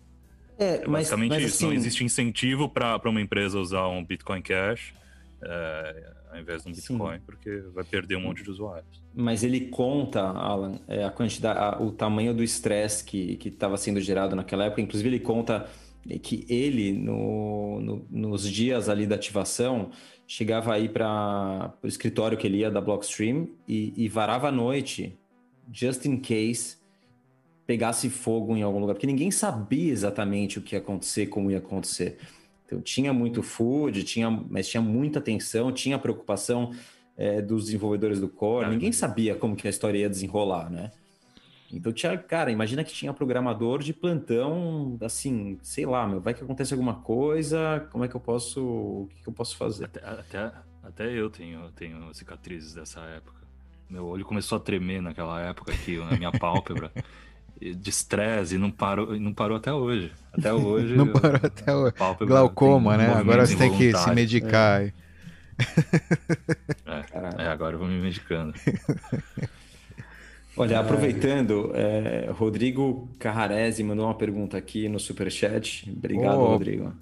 [0.57, 1.63] É, É basicamente isso.
[1.63, 4.93] Não assim, existe incentivo para uma empresa usar um Bitcoin Cash
[5.41, 6.93] é, ao invés de um Sim.
[6.93, 9.01] Bitcoin, porque vai perder um monte de usuários.
[9.13, 13.99] Mas ele conta, Alan, é, a quantidade, a- o tamanho do estresse que estava sendo
[13.99, 14.81] gerado naquela época.
[14.81, 15.67] Inclusive, ele conta
[16.21, 19.89] que ele, no, no- nos dias ali da ativação,
[20.27, 25.17] chegava aí para o escritório que ele ia da Blockstream e, e varava a noite,
[25.71, 26.77] just in case
[27.65, 31.59] pegasse fogo em algum lugar, porque ninguém sabia exatamente o que ia acontecer, como ia
[31.59, 32.17] acontecer.
[32.69, 36.71] Então tinha muito food, tinha, mas tinha muita tensão, tinha preocupação
[37.17, 40.91] é, dos desenvolvedores do core, Ah, ninguém sabia como que a história ia desenrolar, né?
[41.73, 46.43] Então tinha, cara, imagina que tinha programador de plantão, assim, sei lá, meu, vai que
[46.43, 49.85] acontece alguma coisa, como é que eu posso, o que, que eu posso fazer?
[49.85, 50.51] Até, até,
[50.83, 53.39] até eu tenho, tenho cicatrizes dessa época.
[53.89, 56.91] Meu olho começou a tremer naquela época aqui, na minha pálpebra.
[57.59, 60.11] De estresse, e não parou, não parou até hoje.
[60.31, 60.95] Até hoje.
[60.95, 61.93] Não eu- parou até hoje.
[62.25, 63.07] Glaucoma, né?
[63.13, 64.81] Agora você tem que se medicar.
[64.83, 64.93] É,
[67.11, 67.41] Caralho.
[67.41, 68.53] é, agora eu vou me medicando.
[70.57, 75.89] Olha, aproveitando, é, Rodrigo Carrarese mandou uma pergunta aqui no Superchat.
[75.95, 76.93] Obrigado, Oh, Rodrigo.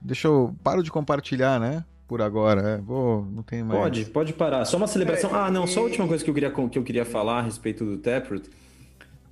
[0.00, 0.54] Deixa eu.
[0.62, 1.84] Paro de compartilhar, né?
[2.06, 2.60] Por agora.
[2.70, 2.76] é.
[2.78, 3.24] Vou.
[3.24, 3.80] Não tem mais.
[3.80, 4.64] Pode, pode parar.
[4.64, 5.30] Só uma celebração.
[5.30, 7.42] É, Ah, não, só a última coisa que eu queria, que eu queria falar a
[7.42, 8.48] respeito do Taproot.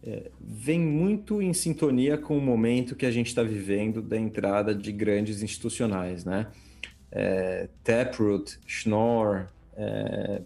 [0.02, 4.74] É, vem muito em sintonia com o momento que a gente está vivendo da entrada
[4.74, 6.46] de grandes institucionais, né?
[7.10, 10.42] É, Taproot, Schnorr, é,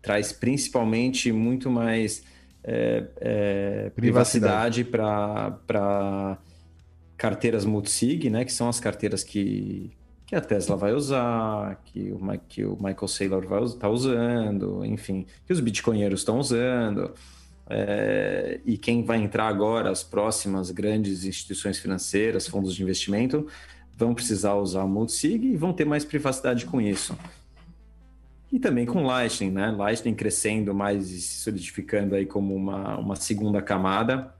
[0.00, 2.24] traz principalmente muito mais
[2.64, 4.84] é, é, Privacidade.
[4.84, 6.38] privacidade para
[7.16, 8.44] carteiras multisig, né?
[8.44, 9.90] Que são as carteiras que,
[10.26, 15.26] que a Tesla vai usar, que o, que o Michael Saylor vai estar usando, enfim,
[15.46, 17.12] que os bitcoinheiros estão usando.
[17.68, 23.46] É, e quem vai entrar agora, as próximas grandes instituições financeiras, fundos de investimento,
[23.96, 27.16] vão precisar usar o multisig e vão ter mais privacidade com isso.
[28.50, 29.70] E também com Lightning, né?
[29.70, 34.34] Lightning crescendo mais e se solidificando aí como uma, uma segunda camada.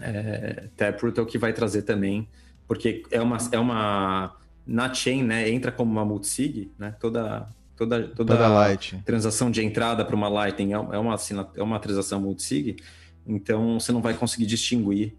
[0.00, 2.28] É, Taproot é o que vai trazer também,
[2.68, 5.50] porque é uma, é uma na chain, né?
[5.50, 6.94] Entra como uma multisig, né?
[7.00, 7.48] Toda,
[7.86, 8.96] toda, toda, Toda light.
[9.04, 11.16] transação de entrada para uma Lightning é é uma,
[11.56, 12.76] é uma transação multisig,
[13.26, 15.14] então você não vai conseguir distinguir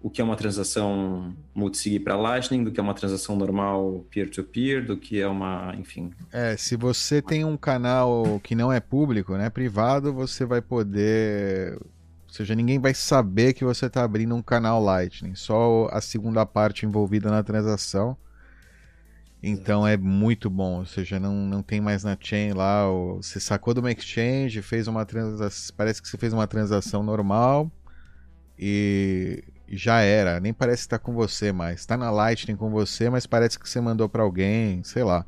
[0.00, 4.84] o que é uma transação multisig para Lightning, do que é uma transação normal peer-to-peer,
[4.84, 6.12] do que é uma, enfim.
[6.32, 11.74] É, se você tem um canal que não é público, né, privado, você vai poder,
[11.74, 16.46] ou seja, ninguém vai saber que você está abrindo um canal Lightning, só a segunda
[16.46, 18.16] parte envolvida na transação.
[19.42, 23.38] Então é muito bom, ou seja, não, não tem mais na chain lá, o- você
[23.38, 27.70] sacou de uma exchange, fez uma transação, parece que você fez uma transação normal
[28.58, 31.86] e já era, nem parece que tá com você mais.
[31.86, 35.26] Tá na Lightning com você, mas parece que você mandou para alguém, sei lá.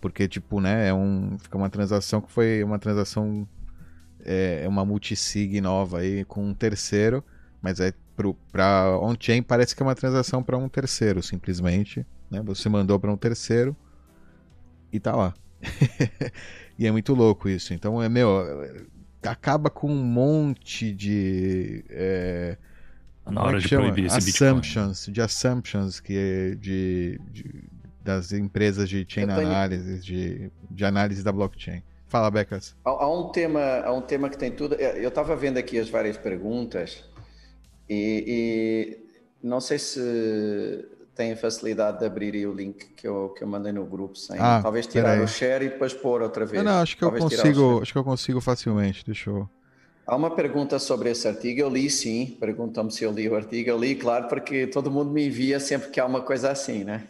[0.00, 3.48] Porque, tipo, né, é um, fica uma transação que foi uma transação,
[4.24, 7.24] é, é uma multisig nova aí com um terceiro,
[7.62, 12.42] mas é pro, pra on-chain parece que é uma transação para um terceiro, simplesmente, né?
[12.42, 13.76] Você mandou para um terceiro
[14.92, 15.34] e tá lá.
[16.78, 17.72] e é muito louco isso.
[17.74, 18.30] Então, é, meu,
[19.22, 21.84] acaba com um monte de...
[21.88, 22.56] é,
[23.26, 23.82] Na é hora que de chama?
[23.84, 24.48] proibir esse Bitcoin.
[24.48, 27.64] assumptions, de assumptions que é de, de-
[28.02, 31.82] das empresas de chain tenho- analysis, de, de análise da blockchain.
[32.06, 32.76] Fala, Becas.
[32.84, 34.74] Há, há, um tema, há um tema que tem tudo.
[34.76, 37.02] Eu estava vendo aqui as várias perguntas
[37.88, 38.98] e,
[39.42, 43.48] e não sei se tem a facilidade de abrir o link que eu, que eu
[43.48, 46.62] mandei no grupo sem ah, talvez tirar o share e depois pôr outra vez.
[46.62, 49.04] Não, não acho que talvez eu consigo, acho que eu consigo facilmente.
[49.06, 49.48] Deixa eu
[50.06, 53.70] Há uma pergunta sobre esse artigo, eu li sim, perguntam-me se eu li o artigo,
[53.70, 57.08] eu li, claro, porque todo mundo me envia sempre que há uma coisa assim, né?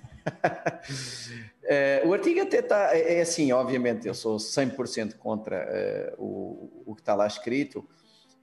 [1.65, 6.85] é, o artigo até está, é, é, assim, obviamente, eu sou 100% contra uh, o,
[6.87, 7.85] o que está lá escrito,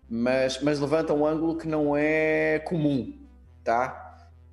[0.10, 3.18] mas, mas levanta um ângulo que não é comum,
[3.64, 4.11] tá?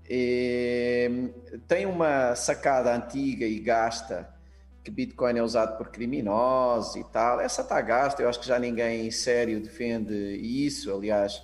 [0.08, 1.30] E,
[1.66, 4.28] tem uma sacada antiga e gasta
[4.82, 7.40] que Bitcoin é usado por criminosos e tal.
[7.40, 10.92] Essa está gasta, eu acho que já ninguém sério defende isso.
[10.94, 11.42] Aliás,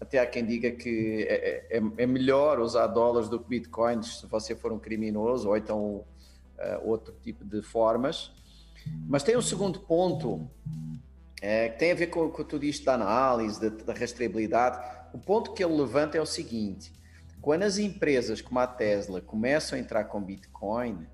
[0.00, 4.26] até há quem diga que é, é, é melhor usar dólares do que Bitcoins se
[4.26, 6.04] você for um criminoso ou então uh,
[6.88, 8.32] outro tipo de formas.
[9.06, 10.48] Mas tem um segundo ponto
[11.42, 14.78] é, que tem a ver com o que tu diste da análise, da, da rastreabilidade.
[15.12, 16.92] O ponto que ele levanta é o seguinte:
[17.48, 21.06] quando as empresas como a Tesla começam a entrar com Bitcoin,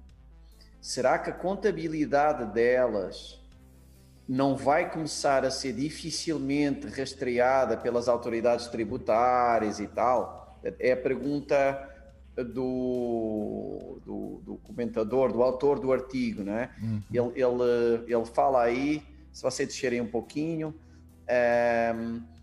[0.81, 3.40] será que a contabilidade delas
[4.29, 10.59] não vai começar a ser dificilmente rastreada pelas autoridades tributárias e tal?
[10.81, 11.88] É a pergunta
[12.35, 16.70] do, do, do comentador, do autor do artigo, né?
[16.83, 17.01] Uhum.
[17.12, 20.75] Ele, ele, ele fala aí, se vocês descerem um pouquinho, um,
[21.29, 22.34] ehm,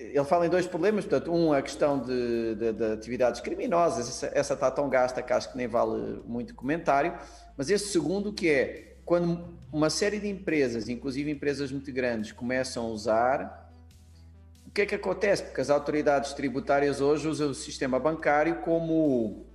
[0.00, 4.30] ele fala em dois problemas, portanto, um a questão de, de, de atividades criminosas, essa,
[4.34, 7.14] essa está tão gasta que acho que nem vale muito comentário,
[7.56, 12.86] mas esse segundo que é quando uma série de empresas, inclusive empresas muito grandes, começam
[12.86, 13.72] a usar,
[14.66, 15.42] o que é que acontece?
[15.42, 19.46] Porque as autoridades tributárias hoje usam o sistema bancário como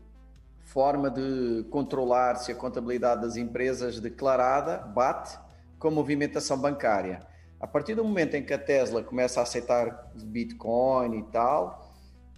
[0.65, 5.37] forma de controlar se a contabilidade das empresas declarada bate
[5.79, 7.25] com a movimentação bancária.
[7.59, 11.93] A partir do momento em que a Tesla começa a aceitar Bitcoin e tal,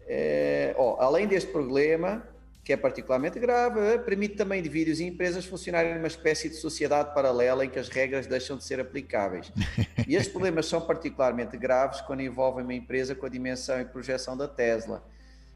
[0.08, 2.23] é, ó, além deste problema,
[2.67, 7.13] que é particularmente grave, eh, permite também indivíduos e empresas funcionarem numa espécie de sociedade
[7.13, 9.53] paralela em que as regras deixam de ser aplicáveis.
[10.06, 14.36] E estes problemas são particularmente graves quando envolvem uma empresa com a dimensão e projeção
[14.36, 15.01] da Tesla,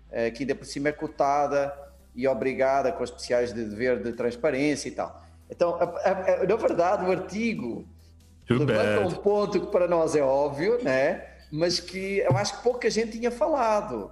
[0.10, 1.78] eh, que ainda por cima é cotada
[2.16, 5.22] e obrigada com especiais de dever de transparência e tal.
[5.50, 7.86] Então, a, a, a, na verdade, o artigo
[8.50, 9.14] levanta bad.
[9.14, 11.28] um ponto que para nós é óbvio, né?
[11.52, 14.12] mas que eu acho que pouca gente tinha falado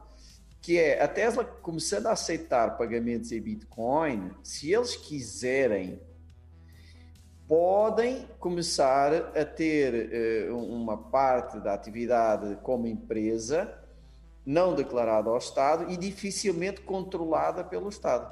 [0.62, 6.02] que é a Tesla começando a aceitar pagamentos em Bitcoin, se eles quiserem,
[7.48, 13.74] podem começar a ter uh, uma parte da atividade como empresa
[14.46, 18.32] não declarada ao Estado e dificilmente controlada pelo Estado.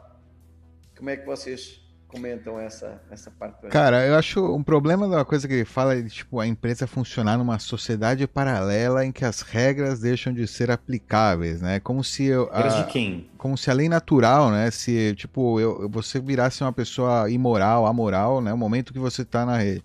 [0.98, 3.68] Como é que vocês comentam essa, essa parte?
[3.68, 7.38] Cara, eu acho um problema da coisa que ele fala é tipo a empresa funcionar
[7.38, 11.80] numa sociedade paralela em que as regras deixam de ser aplicáveis, né?
[11.80, 13.30] Como se eu, a, de quem?
[13.38, 14.72] Como se a lei natural, né?
[14.72, 18.54] Se tipo eu, você virasse uma pessoa imoral, amoral, né?
[18.54, 19.84] O momento que você está na rede.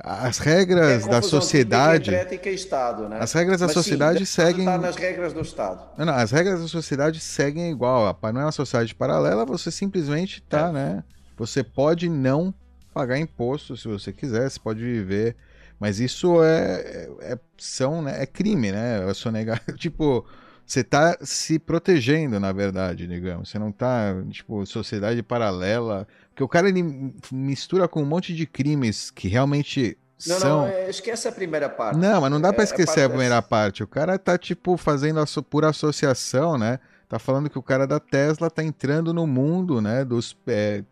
[0.00, 2.14] As regras é da sociedade.
[2.14, 3.18] Ética e Estado, né?
[3.20, 4.60] As regras Mas, da sociedade sim, seguem.
[4.60, 5.88] Está nas regras do Estado.
[5.98, 8.16] Não, não, as regras da sociedade seguem igual.
[8.32, 10.72] Não é uma sociedade paralela, você simplesmente está, é.
[10.72, 11.04] né?
[11.38, 12.52] Você pode não
[12.92, 15.36] pagar imposto se você quiser, você pode viver,
[15.78, 19.08] mas isso é, é são, né, é crime, né?
[19.08, 20.26] É sonegar, tipo,
[20.66, 23.48] você tá se protegendo, na verdade, digamos.
[23.48, 28.46] Você não tá, tipo, sociedade paralela, porque o cara ele mistura com um monte de
[28.46, 29.96] crimes que realmente
[30.26, 30.58] não, são...
[30.62, 31.98] não, é, esquece a primeira parte.
[31.98, 33.48] Não, mas não dá para é, é esquecer a, a primeira dessa.
[33.48, 33.82] parte.
[33.82, 36.80] O cara tá, tipo, fazendo por associação, né?
[37.08, 40.04] Tá falando que o cara da Tesla tá entrando no mundo, né?
[40.04, 40.84] Dos é, é,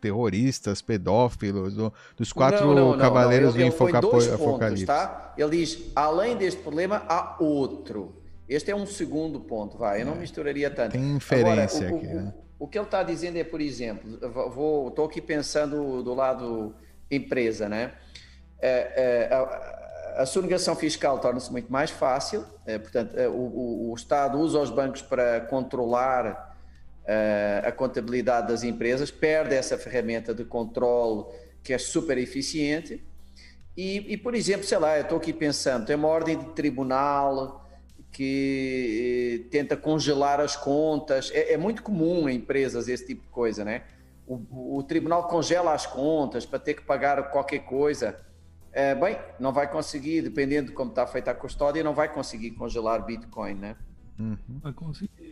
[0.00, 4.86] terroristas, pedófilos, do, dos quatro não, não, cavaleiros não, do Infocapocalipse.
[4.86, 5.34] Tá?
[5.36, 8.22] Ele diz, além deste problema, há outro.
[8.48, 10.02] Este é um segundo ponto, vai.
[10.02, 10.18] Eu não é.
[10.18, 10.92] misturaria tanto.
[10.92, 12.34] Tem inferência Agora, o, aqui, o, né?
[12.58, 14.18] O, que ele está dizendo é, por exemplo,
[14.50, 16.74] vou, estou aqui pensando do lado
[17.10, 17.92] empresa, né?
[18.60, 23.90] É, é, a, a sonegação fiscal torna-se muito mais fácil, é, portanto, é, o, o,
[23.90, 26.55] o Estado usa os bancos para controlar
[27.64, 31.26] a contabilidade das empresas, perde essa ferramenta de controle
[31.62, 33.04] que é super eficiente.
[33.76, 37.66] E, e, por exemplo, sei lá, eu estou aqui pensando, tem uma ordem de tribunal
[38.16, 41.30] que eh, tenta congelar as contas.
[41.34, 43.82] É, é, muito comum em empresas esse tipo de coisa, né?
[44.26, 48.18] O, o, tribunal congela as contas para ter que pagar qualquer coisa.
[48.72, 52.52] É, bem, não vai conseguir, dependendo de como está feita a custódia, não vai conseguir
[52.52, 53.76] congelar Bitcoin, né?
[54.18, 54.38] Uhum.
[54.62, 55.25] Vai conseguir.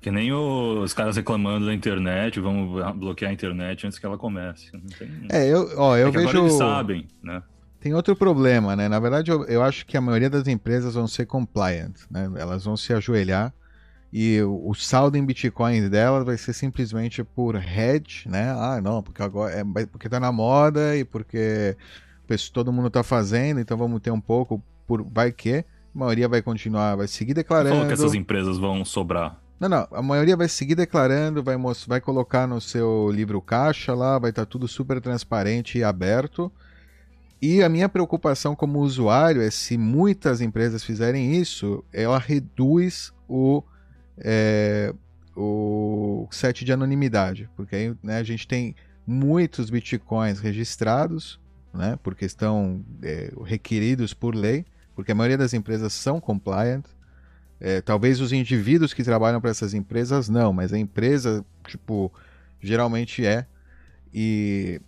[0.00, 4.70] Que nem os caras reclamando da internet, vamos bloquear a internet antes que ela comece.
[4.98, 5.10] Tem...
[5.30, 6.28] É, eu, ó, eu é vejo.
[6.28, 7.42] Agora eles sabem, né?
[7.78, 8.88] Tem outro problema, né?
[8.88, 12.30] Na verdade, eu, eu acho que a maioria das empresas vão ser compliant, né?
[12.36, 13.52] Elas vão se ajoelhar
[14.12, 18.50] e o, o saldo em Bitcoin delas vai ser simplesmente por hedge, né?
[18.50, 21.76] Ah, não, porque agora é porque tá na moda e porque
[22.52, 26.42] todo mundo tá fazendo, então vamos ter um pouco por vai que a maioria vai
[26.42, 27.74] continuar, vai seguir declarando.
[27.74, 29.40] Falou que essas empresas vão sobrar.
[29.60, 31.54] Não, não, a maioria vai seguir declarando, vai,
[31.86, 36.50] vai colocar no seu livro caixa lá, vai estar tá tudo super transparente e aberto.
[37.42, 43.62] E a minha preocupação como usuário é se muitas empresas fizerem isso, ela reduz o,
[44.16, 44.94] é,
[45.36, 48.74] o set de anonimidade, porque aí né, a gente tem
[49.06, 51.38] muitos bitcoins registrados,
[51.72, 56.84] né, porque estão é, requeridos por lei, porque a maioria das empresas são compliant,
[57.60, 62.12] é, talvez os indivíduos que trabalham para essas empresas não, mas a empresa, tipo,
[62.58, 63.46] geralmente é.
[64.12, 64.80] E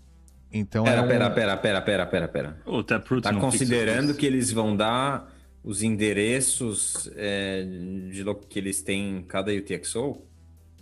[0.51, 1.09] então pera, é um...
[1.09, 2.57] pera, pera, pera, pera, pera, pera.
[2.65, 5.31] O Taproot tá considerando que eles vão dar
[5.63, 7.63] os endereços é,
[8.11, 10.21] de que eles têm em cada UTXO?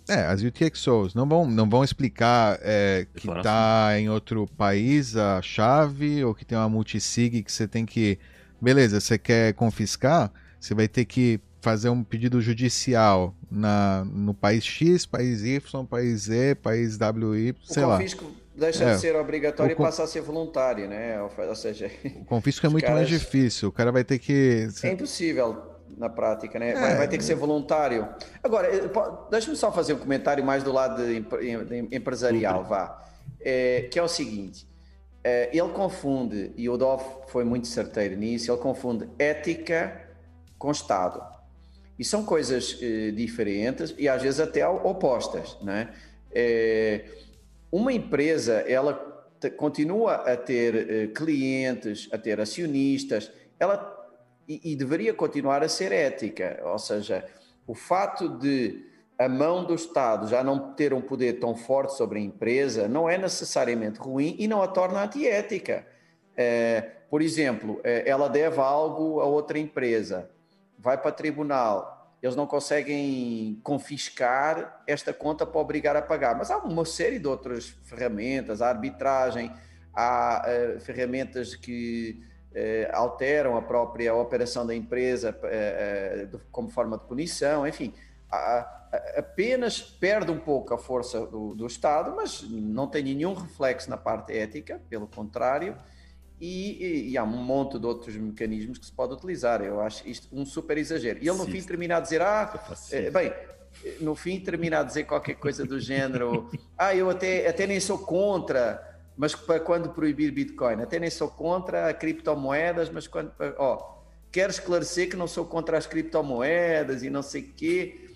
[0.09, 5.41] É, as UTXOs não vão, não vão explicar é, que está em outro país a
[5.41, 8.17] chave ou que tem uma multisig que você tem que.
[8.59, 10.31] Beleza, você quer confiscar?
[10.59, 16.23] Você vai ter que fazer um pedido judicial na, no país X, país Y, país
[16.23, 17.97] Z, país WY, sei o lá.
[17.97, 19.83] confisco deixa é, de ser obrigatório con...
[19.83, 21.21] e passa a ser voluntário, né?
[21.21, 21.89] Ou seja,
[22.19, 22.97] o confisco é muito caras...
[22.97, 23.69] mais difícil.
[23.69, 24.67] O cara vai ter que.
[24.83, 26.71] É impossível na prática, né?
[26.71, 28.07] É, vai, vai, ter que ser voluntário.
[28.43, 28.89] Agora, eh,
[29.29, 33.03] deixa-me só fazer um comentário mais do lado de, de empresarial, vá.
[33.39, 34.67] É, que é o seguinte.
[35.23, 40.09] É, ele confunde, e o Dov foi muito certeiro nisso, ele confunde ética
[40.57, 41.21] com Estado.
[41.99, 45.93] E são coisas eh, diferentes e às vezes até opostas, né?
[46.33, 47.05] É,
[47.71, 48.93] uma empresa, ela
[49.57, 53.97] continua a ter eh, clientes, a ter acionistas, ela
[54.47, 57.25] e, e, deveria continuar a ser ética, ou seja,
[57.65, 58.85] o fato de
[59.17, 63.07] a mão do Estado já não ter um poder tão forte sobre a empresa não
[63.07, 65.85] é necessariamente ruim e não a torna antiética.
[66.35, 70.29] É, por exemplo, é, ela deve algo a outra empresa
[70.81, 76.35] vai para tribunal, eles não conseguem confiscar esta conta para obrigar a pagar.
[76.35, 79.51] Mas há uma série de outras ferramentas, a arbitragem,
[79.93, 87.05] há uh, ferramentas que uh, alteram a própria operação da empresa uh, como forma de
[87.05, 87.93] punição, enfim.
[89.17, 93.97] apenas perde um pouco a força do, do Estado, mas não tem nenhum reflexo na
[93.97, 95.75] parte ética, pelo contrário,
[96.41, 99.61] e, e, e, há um monte de outros mecanismos que se pode utilizar.
[99.61, 101.19] Eu acho isto um super exagero.
[101.21, 101.51] E ele no Sim.
[101.51, 102.51] fim termina a dizer: Ah,
[102.91, 103.31] é, bem,
[103.99, 107.99] no fim termina a dizer qualquer coisa do género: Ah, eu até, até nem sou
[107.99, 108.81] contra,
[109.15, 110.81] mas para quando proibir Bitcoin?
[110.81, 113.31] Até nem sou contra criptomoedas, mas quando.
[113.59, 113.99] Ó,
[114.31, 118.07] quero esclarecer que não sou contra as criptomoedas e não sei o quê.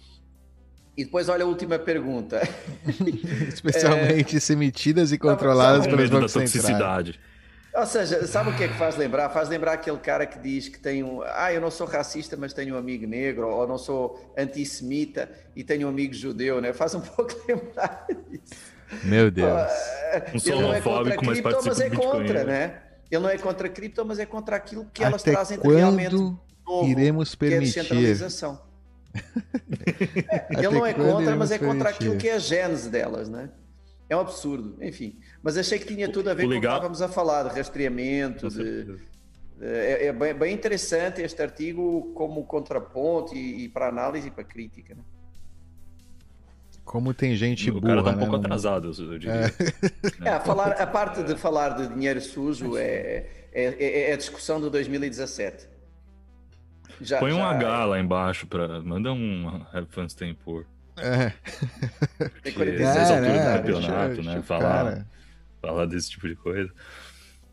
[0.98, 2.42] E depois, olha a última pergunta.
[3.54, 4.40] Especialmente é...
[4.40, 7.20] se emitidas e controladas pelos bancos centrais.
[7.76, 9.30] Ou seja, sabe o que é que faz lembrar?
[9.30, 11.22] Faz lembrar aquele cara que diz que tem um.
[11.24, 15.64] Ah, eu não sou racista, mas tenho um amigo negro, ou não sou antissemita e
[15.64, 16.72] tenho um amigo judeu, né?
[16.72, 18.54] Faz um pouco lembrar isso.
[19.04, 19.50] Meu Deus.
[20.32, 22.82] Não sou não é contra cripto, mas, mas é contra, né?
[23.12, 26.16] Ele não é contra cripto, mas é contra aquilo que elas Até trazem de realmente
[26.16, 27.74] novo, iremos permitir?
[27.74, 28.62] Que é descentralização.
[29.86, 31.96] é, ele não é contra, mas é contra permitir?
[31.96, 33.50] aquilo que é a gênese delas, né?
[34.10, 35.18] É um absurdo, enfim.
[35.41, 38.49] Mas achei que tinha tudo a ver com o que estávamos a falar, de rastreamento,
[38.49, 38.99] de,
[39.60, 44.43] é, é bem, bem, interessante este artigo como contraponto e, e para análise e para
[44.43, 44.93] crítica.
[44.93, 45.01] Né?
[46.84, 48.20] Como tem gente o burra, O cara tá um né?
[48.20, 49.53] pouco atrasado, eu diria.
[50.24, 50.30] É.
[50.30, 54.62] é, falar, a parte de falar de dinheiro sujo é, é, é, é a discussão
[54.62, 55.68] de 2017.
[57.01, 57.49] Já, Põe um já...
[57.49, 57.86] H é.
[57.86, 59.62] lá embaixo, para manda um
[60.08, 60.66] Stay Poor.
[60.98, 61.32] É.
[62.41, 64.41] Tem 46 é, altura do campeonato, né?
[64.41, 65.06] Falar,
[65.62, 66.72] falar desse tipo de coisa.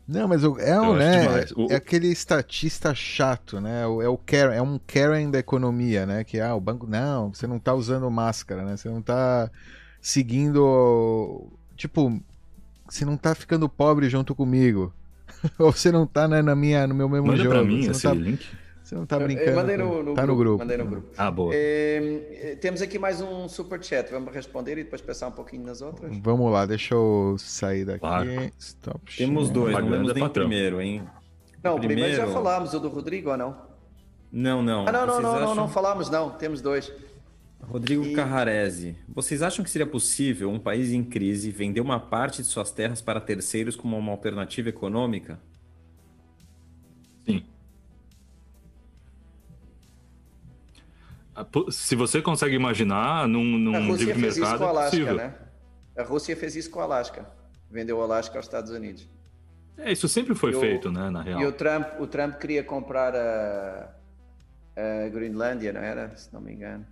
[0.07, 3.83] Não, mas o, é, um, né, o, é aquele estatista chato, né?
[3.83, 6.23] É o Karen, é um Karen da economia, né?
[6.23, 8.75] Que ah, o banco não, você não tá usando máscara, né?
[8.75, 9.49] Você não tá
[10.01, 12.21] seguindo tipo,
[12.87, 14.93] você não tá ficando pobre junto comigo.
[15.57, 17.55] Ou você não tá né, na minha no meu mesmo Manda jogo.
[17.55, 18.13] Pra mim esse tá...
[18.13, 18.45] link.
[18.83, 19.49] Você não tá brincando.
[19.49, 20.57] Eu mandei no, no, tá grupo, no grupo.
[20.59, 21.09] Mandei no grupo.
[21.17, 21.51] Ah, boa.
[21.55, 24.11] É, temos aqui mais um super chat.
[24.11, 26.15] Vamos responder e depois pensar um pouquinho nas outras?
[26.17, 27.99] Vamos lá, deixa eu sair daqui.
[27.99, 28.29] Claro.
[28.59, 31.03] Stop temos dois, não temos nem primeiro, hein?
[31.63, 32.01] Não, o primeiro...
[32.03, 33.55] primeiro já falámos, o do Rodrigo ou não?
[34.29, 34.85] Não, não.
[34.85, 35.45] Ah, não, não, não, acham...
[35.47, 36.91] não, não, falamos não, temos dois.
[37.61, 38.13] Rodrigo e...
[38.13, 42.69] Carrarese, vocês acham que seria possível um país em crise vender uma parte de suas
[42.69, 45.39] terras para terceiros como uma alternativa econômica?
[47.25, 47.45] Sim.
[51.71, 55.13] Se você consegue imaginar, num, num tipo de mercado, é Alasca.
[55.13, 55.35] Né?
[55.97, 57.27] A Rússia fez isso com a Alasca.
[57.69, 59.07] Vendeu o Alasca aos Estados Unidos.
[59.77, 61.41] É, isso sempre foi e feito, o, né, na real.
[61.41, 63.89] E o Trump, o Trump queria comprar a,
[64.75, 66.15] a Groenlândia, não era?
[66.15, 66.85] Se não me engano.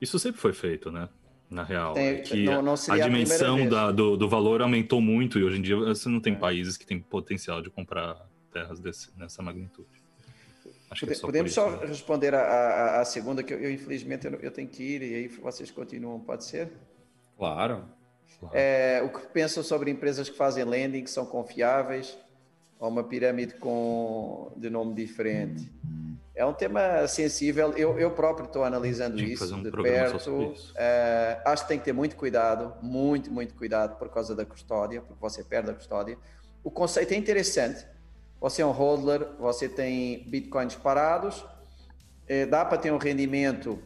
[0.00, 1.08] Isso sempre foi feito, né?
[1.48, 1.94] Na real.
[1.94, 5.44] Tem, é que não, não a dimensão a da, do, do, valor aumentou muito e
[5.44, 6.36] hoje em dia você não tem é.
[6.36, 8.16] países que têm potencial de comprar
[8.50, 10.05] terras desse, nessa magnitude.
[10.96, 11.86] Acho Pode, é podemos só né?
[11.86, 15.14] responder a, a, a, segunda, que eu, eu infelizmente eu, eu, tenho que ir e
[15.14, 16.72] aí vocês continuam, pode ser?
[17.36, 17.84] Claro.
[18.40, 18.56] claro.
[18.56, 22.16] É, o que pensam sobre empresas que fazem lending, que são confiáveis,
[22.78, 25.70] ou uma pirâmide com de nome diferente?
[26.34, 27.72] É um tema sensível.
[27.72, 30.52] Eu, eu próprio estou analisando isso um de perto.
[30.52, 30.72] Isso.
[30.72, 35.00] Uh, acho que tem que ter muito cuidado, muito, muito cuidado por causa da custódia,
[35.00, 36.18] porque você perde a custódia.
[36.62, 37.86] O conceito é interessante.
[38.40, 43.78] Você é um hodler, você tem bitcoins parados, uh, dá para ter um rendimento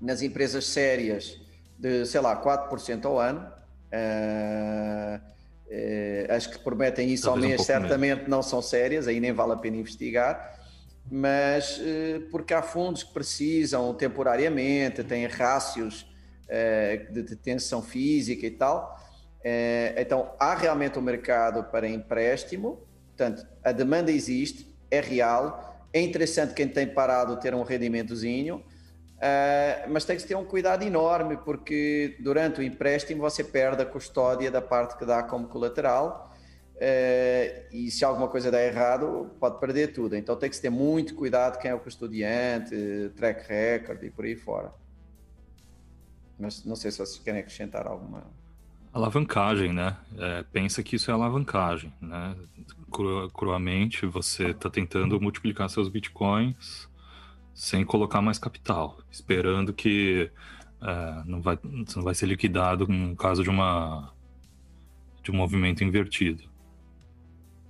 [0.00, 1.40] nas empresas sérias
[1.78, 3.52] de, sei lá, 4% ao ano.
[3.92, 5.34] Uh,
[6.28, 8.30] as que prometem isso Talvez ao mês um certamente mesmo.
[8.30, 10.54] não são sérias, aí nem vale a pena investigar
[11.10, 16.06] mas eh, porque há fundos que precisam temporariamente, têm rácios
[16.48, 18.98] eh, de detenção física e tal.
[19.42, 22.82] Eh, então, há realmente um mercado para empréstimo,
[23.16, 28.62] portanto, a demanda existe, é real, é interessante quem tem parado ter um rendimentozinho,
[29.88, 34.50] mas tem que ter um cuidado enorme, porque durante o empréstimo você perde a custódia
[34.50, 36.34] da parte que dá como colateral
[36.74, 40.16] Uh, e se alguma coisa der errado, pode perder tudo.
[40.16, 44.34] Então tem que ter muito cuidado quem é o custodiante, track record e por aí
[44.34, 44.72] fora.
[46.38, 48.24] Mas não sei se vocês querem acrescentar alguma.
[48.92, 49.96] Alavancagem, né?
[50.18, 52.36] É, pensa que isso é alavancagem, né?
[52.94, 56.88] Cru, cruamente, você está tentando multiplicar seus bitcoins
[57.52, 60.30] sem colocar mais capital, esperando que
[60.80, 64.12] é, não, vai, não vai ser liquidado no caso de uma
[65.24, 66.44] de um movimento invertido.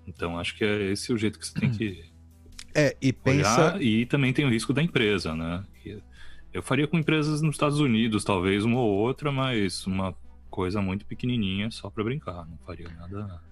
[0.07, 2.05] Então acho que é esse o jeito que você tem que
[2.75, 3.81] é, e pensa...
[3.81, 5.64] E também tem o risco da empresa, né?
[6.53, 10.14] Eu faria com empresas nos Estados Unidos, talvez uma ou outra, mas uma
[10.51, 13.43] coisa muito pequenininha só para brincar, não faria nada.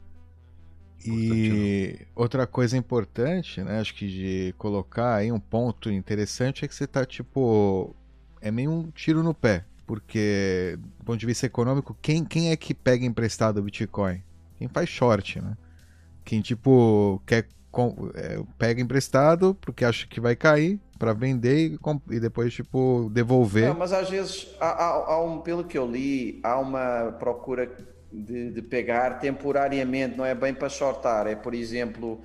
[1.06, 6.74] E outra coisa importante, né, acho que de colocar aí um ponto interessante é que
[6.74, 7.94] você tá tipo
[8.40, 12.56] é meio um tiro no pé, porque do ponto de vista econômico, quem, quem é
[12.56, 14.22] que pega emprestado o Bitcoin?
[14.58, 15.56] Quem faz short, né?
[16.24, 17.46] Quem, tipo, quer
[18.14, 21.78] é, pega emprestado porque acha que vai cair para vender e,
[22.10, 23.68] e, depois, tipo, devolver.
[23.68, 27.70] Não, mas às vezes, há, há, há, um, pelo que eu li, há uma procura
[28.12, 32.20] de, de, pegar temporariamente, não é bem para shortar, é, por exemplo,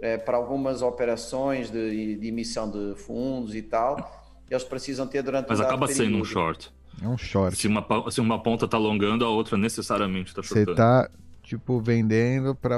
[0.00, 5.48] é, para algumas operações de, de, emissão de fundos e tal, eles precisam ter durante
[5.48, 6.72] Mas acaba sendo um short.
[7.02, 7.56] É um short.
[7.56, 10.66] Se uma, se uma ponta está alongando, a outra necessariamente está shortando.
[10.66, 11.10] Você está
[11.42, 12.76] tipo, vendendo para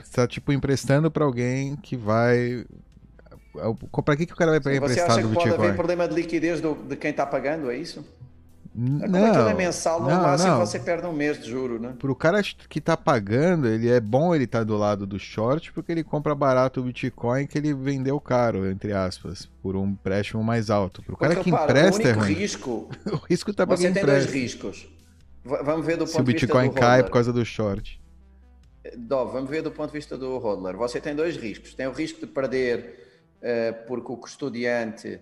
[0.00, 2.64] está tipo emprestando para alguém que vai
[4.04, 5.66] para que que o cara vai pegar emprestado Você acha que pode Bitcoin?
[5.66, 8.04] haver problema de liquidez do, de quem está pagando, é isso?
[8.74, 10.60] Não, Como aquilo é mensal, no não, máximo não.
[10.60, 11.94] você perde um mês de juro, né?
[11.98, 15.70] Pro cara que tá pagando, ele é bom ele estar tá do lado do short
[15.74, 20.42] porque ele compra barato o Bitcoin que ele vendeu caro, entre aspas, por um empréstimo
[20.42, 21.02] mais alto.
[21.02, 24.24] Pro cara que empresta, o único é risco, o risco tá para Você tem dois
[24.24, 24.88] riscos.
[25.44, 28.00] Vamos ver do ponto Se o Bitcoin cai por causa do short.
[28.96, 30.76] Dó, vamos ver do ponto de vista do hodler.
[30.76, 31.74] Você tem dois riscos.
[31.74, 35.20] Tem o risco de perder uh, porque o custodiante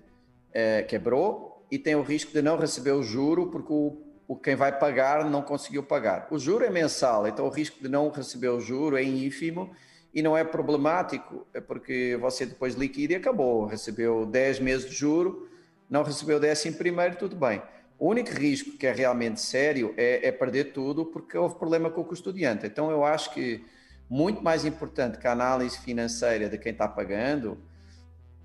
[0.51, 3.97] uh, quebrou e tem o risco de não receber o juro porque o,
[4.27, 6.27] o, quem vai pagar não conseguiu pagar.
[6.31, 9.71] O juro é mensal, então o risco de não receber o juro é ínfimo
[10.13, 13.67] e não é problemático, é porque você depois liquida e acabou.
[13.67, 15.49] Recebeu 10 meses de juro,
[15.89, 17.63] não recebeu 10 em primeiro, tudo bem.
[17.99, 22.01] O único risco que é realmente sério é, é, perder tudo porque houve problema com
[22.01, 22.67] o custodiante.
[22.67, 23.65] Então eu acho que
[24.09, 27.59] muito mais importante que a análise financeira de quem está pagando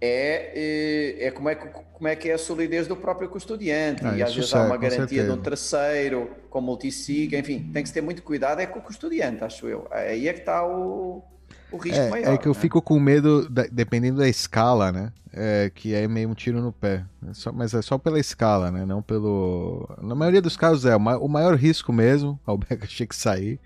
[0.06, 4.06] é, é, é como, é que, como é que é a solidez do próprio custodiante.
[4.06, 5.26] Ah, e às vezes há uma garantia certeza.
[5.26, 9.44] de um terceiro, com multisig, enfim, tem que ter muito cuidado é com o custodiante,
[9.44, 9.88] acho eu.
[9.92, 11.24] Aí é que está o,
[11.72, 12.34] o risco é, maior.
[12.34, 12.60] É que eu né?
[12.60, 15.12] fico com medo, da, dependendo da escala, né?
[15.34, 17.04] É, que é meio um tiro no pé.
[17.30, 18.86] É só, mas é só pela escala, né?
[18.86, 19.90] Não pelo.
[20.02, 20.96] Na maioria dos casos é.
[20.96, 22.40] O maior risco mesmo.
[22.46, 23.60] O Beca tinha que sair.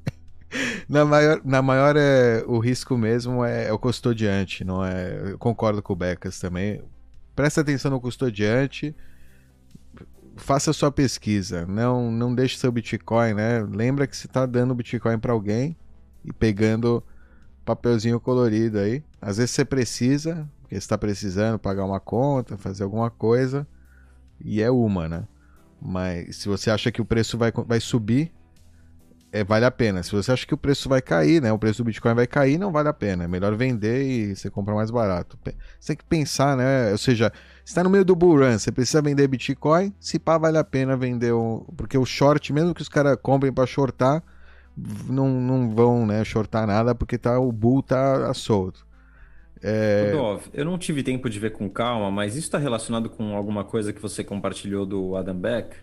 [0.88, 5.32] na maior, na maior é, o risco mesmo é, é, o custodiante, não é?
[5.32, 6.82] Eu concordo com o Becas também.
[7.36, 8.96] Presta atenção no custodiante,
[10.36, 13.62] faça sua pesquisa, não não deixe seu Bitcoin, né?
[13.62, 15.76] Lembra que você está dando Bitcoin para alguém
[16.24, 17.04] e pegando
[17.66, 19.04] papelzinho colorido aí.
[19.22, 23.68] Às vezes você precisa, porque está precisando pagar uma conta, fazer alguma coisa,
[24.40, 25.28] e é uma, né?
[25.82, 28.32] Mas se você acha que o preço vai, vai subir,
[29.32, 30.04] é, vale a pena.
[30.04, 31.54] Se você acha que o preço vai cair, né?
[31.54, 33.24] O preço do Bitcoin vai cair, não vale a pena.
[33.24, 35.40] É melhor vender e você comprar mais barato.
[35.80, 36.92] Você tem que pensar, né?
[36.92, 37.32] Ou seja,
[37.64, 40.98] está no meio do bull run, você precisa vender Bitcoin, se pá, vale a pena
[40.98, 41.66] vender um...
[41.78, 44.22] Porque o short, mesmo que os caras comprem para shortar,
[45.08, 48.86] não, não vão né, shortar nada porque tá, o bull tá solto.
[49.64, 50.12] É...
[50.54, 53.94] eu não tive tempo de ver com calma, mas isso está relacionado com alguma coisa
[53.94, 55.76] que você compartilhou do Adam Beck?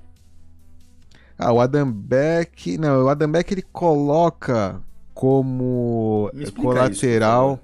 [1.39, 2.77] Ah, o Adam Beck.
[2.77, 4.83] Não, o Adam Beck ele coloca
[5.15, 7.61] como colateral.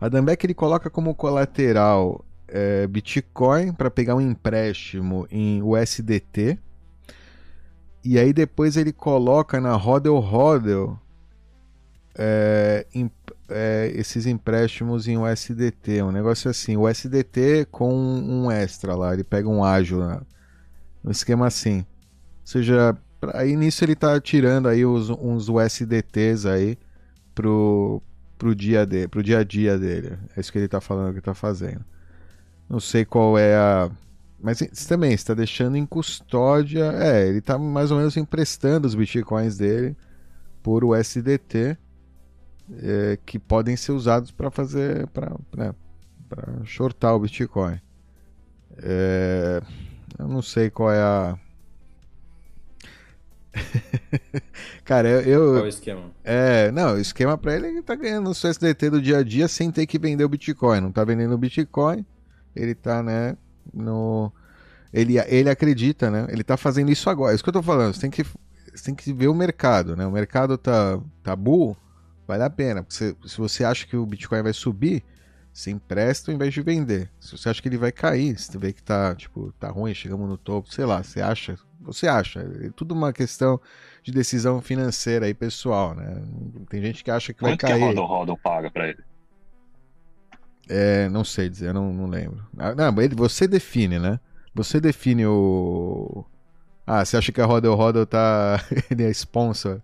[0.00, 6.58] o Adam Beck ele coloca como colateral é, Bitcoin para pegar um empréstimo em USDT.
[8.04, 10.98] E aí depois ele coloca na Hodel Hodel
[12.16, 12.86] é,
[13.48, 19.24] é, esses empréstimos em USDT, um negócio assim, o USDT com um extra lá, ele
[19.24, 20.20] pega um ágil, né?
[21.04, 21.84] um esquema assim.
[22.48, 22.96] Seja,
[23.34, 26.78] aí nisso ele tá tirando aí os, uns USDTs aí
[27.34, 28.02] pro,
[28.38, 30.16] pro, dia de, pro dia a dia dele.
[30.34, 31.84] É isso que ele tá falando que tá fazendo.
[32.66, 33.90] Não sei qual é a.
[34.40, 36.90] Mas também está deixando em custódia.
[36.94, 39.94] É, ele tá mais ou menos emprestando os bitcoins dele
[40.62, 41.76] por USDT
[42.82, 45.74] é, que podem ser usados para fazer para né,
[46.64, 47.78] shortar o Bitcoin.
[48.78, 49.60] É,
[50.18, 51.38] eu não sei qual é a
[54.84, 55.52] Cara, eu.
[55.52, 56.02] Qual é o esquema?
[56.24, 59.22] É, não, o esquema para ele ele tá ganhando o seu SDT do dia a
[59.22, 60.80] dia sem ter que vender o Bitcoin.
[60.80, 62.04] Não tá vendendo o Bitcoin,
[62.54, 63.36] ele tá, né,
[63.72, 64.32] no.
[64.92, 66.26] Ele, ele acredita, né?
[66.30, 67.32] Ele tá fazendo isso agora.
[67.32, 67.94] É isso que eu tô falando.
[67.94, 70.06] Você tem que, você tem que ver o mercado, né?
[70.06, 71.76] O mercado tá, tá bull,
[72.26, 72.82] vale a pena.
[72.82, 75.04] Porque se você acha que o Bitcoin vai subir,
[75.52, 77.10] você empresta ao invés de vender.
[77.20, 79.92] Se você acha que ele vai cair, se você vê que tá, tipo, tá ruim,
[79.92, 81.58] chegamos no topo, sei lá, você acha,
[81.92, 82.40] você acha.
[82.40, 83.60] É tudo uma questão
[84.02, 86.22] de decisão financeira aí, pessoal, né?
[86.68, 87.80] Tem gente que acha que Quanto vai cair.
[87.80, 89.02] Quanto que a Rodel paga pra ele?
[90.68, 92.46] É, não sei dizer, não, não lembro.
[92.58, 94.20] Ah, não, você define, né?
[94.54, 96.24] Você define o.
[96.86, 98.62] Ah, você acha que a Rodel Rodel tá.
[98.90, 99.82] ele é sponsor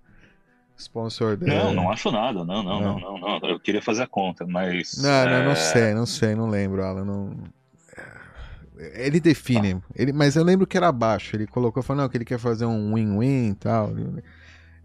[0.76, 1.54] Sponsor dele.
[1.54, 2.44] Não, não acho nada.
[2.44, 3.48] Não, não, não, não, não.
[3.48, 5.00] Eu queria fazer a conta, mas.
[5.00, 5.38] Não, é...
[5.38, 7.04] não, não sei, não sei, não lembro, Alan.
[7.04, 7.36] Não...
[8.76, 9.82] Ele define, ah.
[9.94, 11.36] ele, mas eu lembro que era baixo.
[11.36, 13.92] Ele colocou, falou, não, que ele quer fazer um win-win e tal.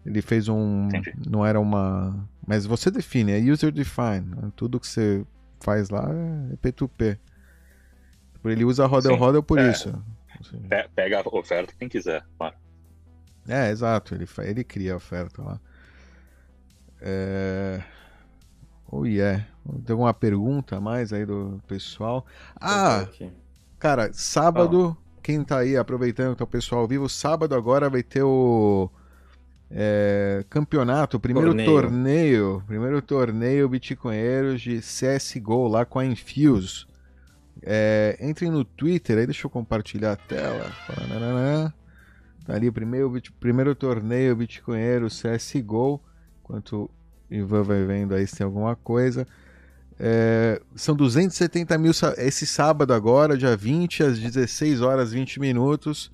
[0.06, 0.86] Ele fez um.
[0.86, 1.12] Entendi.
[1.28, 2.28] Não era uma.
[2.46, 4.52] Mas você define, é user define.
[4.54, 5.24] Tudo que você
[5.60, 6.08] faz lá
[6.52, 7.18] é P2P.
[8.44, 9.70] Ele usa rodel rodel por é.
[9.70, 9.92] isso.
[10.94, 12.56] Pega a oferta quem quiser, claro.
[13.48, 14.14] É, exato.
[14.14, 15.60] Ele, ele cria a oferta lá.
[17.00, 17.82] É...
[18.90, 19.46] Oh, yeah.
[19.84, 22.26] Tem alguma pergunta a mais aí do pessoal?
[22.60, 23.06] Ah,
[23.80, 25.20] cara, sábado, oh.
[25.22, 28.88] quem tá aí aproveitando que tá o pessoal ao vivo, sábado agora vai ter o
[29.70, 31.70] é, campeonato, o primeiro torneio.
[31.70, 36.86] torneio, primeiro torneio Bitcoinheiros de CSGO lá com a Infuse.
[37.62, 40.70] É, entrem no Twitter, aí deixa eu compartilhar a tela.
[42.44, 46.00] Tá ali o primeiro, primeiro torneio Bitcoinheiro CSGO.
[46.42, 46.90] Enquanto
[47.30, 49.26] o Ivan vai vendo aí se tem alguma coisa.
[50.02, 56.10] É, são 270 mil esse sábado agora, dia 20, às 16 horas 20 minutos.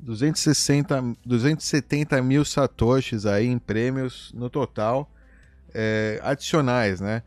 [0.00, 5.10] 260, 270 mil satoshis aí em prêmios no total
[5.72, 7.22] é, adicionais, né?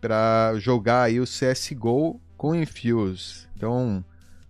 [0.00, 3.46] Para jogar aí o CSGO com Infuse.
[3.56, 4.04] Então,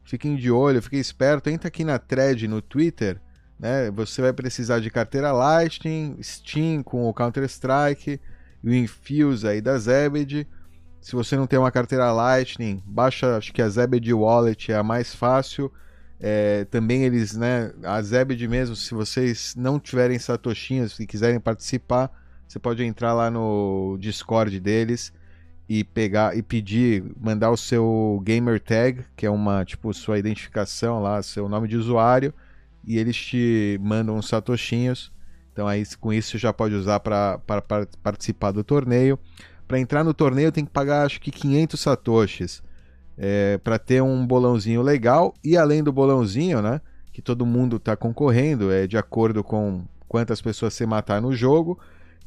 [0.04, 1.50] fiquem de olho, fiquem esperto.
[1.50, 3.20] Entra aqui na thread no Twitter
[3.58, 3.90] né?
[3.90, 8.20] Você vai precisar de carteira Lightning, Steam com o Counter-Strike
[8.62, 10.46] o Infuse aí da Zebed.
[11.04, 14.82] Se você não tem uma carteira Lightning, baixa, acho que a Zebed Wallet é a
[14.82, 15.70] mais fácil.
[16.18, 22.10] É, também eles, né, a Zebed mesmo, se vocês não tiverem satoshinhas e quiserem participar,
[22.48, 25.12] você pode entrar lá no Discord deles
[25.68, 31.02] e pegar e pedir, mandar o seu gamer tag, que é uma tipo sua identificação
[31.02, 32.32] lá, seu nome de usuário
[32.82, 35.12] e eles te mandam uns satoshinhos.
[35.52, 37.38] Então aí com isso você já pode usar para
[38.02, 39.18] participar do torneio.
[39.66, 42.62] Para entrar no torneio tem que pagar acho que 500 satoshis
[43.16, 46.80] é, para ter um bolãozinho legal e além do bolãozinho, né,
[47.12, 51.78] que todo mundo está concorrendo, é de acordo com quantas pessoas você matar no jogo.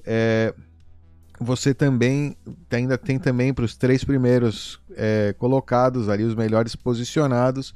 [0.05, 0.53] É,
[1.39, 2.35] você também
[2.71, 7.75] ainda tem também para os três primeiros é, colocados ali, os melhores posicionados,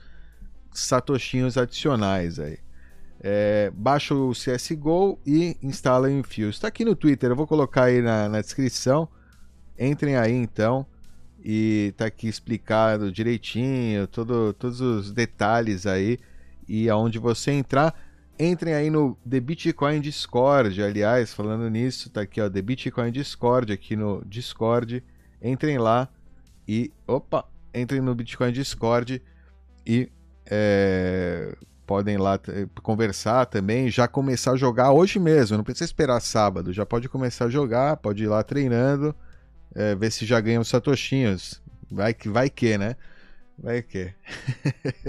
[0.72, 2.57] satoshinhos adicionais aí.
[3.24, 6.49] É, baixa o CSGO e instala o Infuse.
[6.49, 9.07] Está aqui no Twitter, eu vou colocar aí na, na descrição.
[9.82, 10.86] Entrem aí então
[11.43, 16.19] e tá aqui explicado direitinho, todo, todos os detalhes aí
[16.67, 17.99] e aonde você entrar.
[18.39, 23.73] Entrem aí no The Bitcoin Discord, aliás, falando nisso, tá aqui ó, The Bitcoin Discord
[23.73, 25.03] aqui no Discord.
[25.41, 26.07] Entrem lá
[26.67, 29.19] e opa, entrem no Bitcoin Discord
[29.84, 30.11] e
[30.45, 31.57] é,
[31.88, 32.39] podem lá
[32.84, 37.45] conversar também, já começar a jogar hoje mesmo, não precisa esperar sábado, já pode começar
[37.45, 39.15] a jogar, pode ir lá treinando,
[39.76, 41.61] é, ver se já ganha os satoshinhos.
[41.89, 42.95] Vai que, vai que, né?
[43.57, 44.13] Vai que.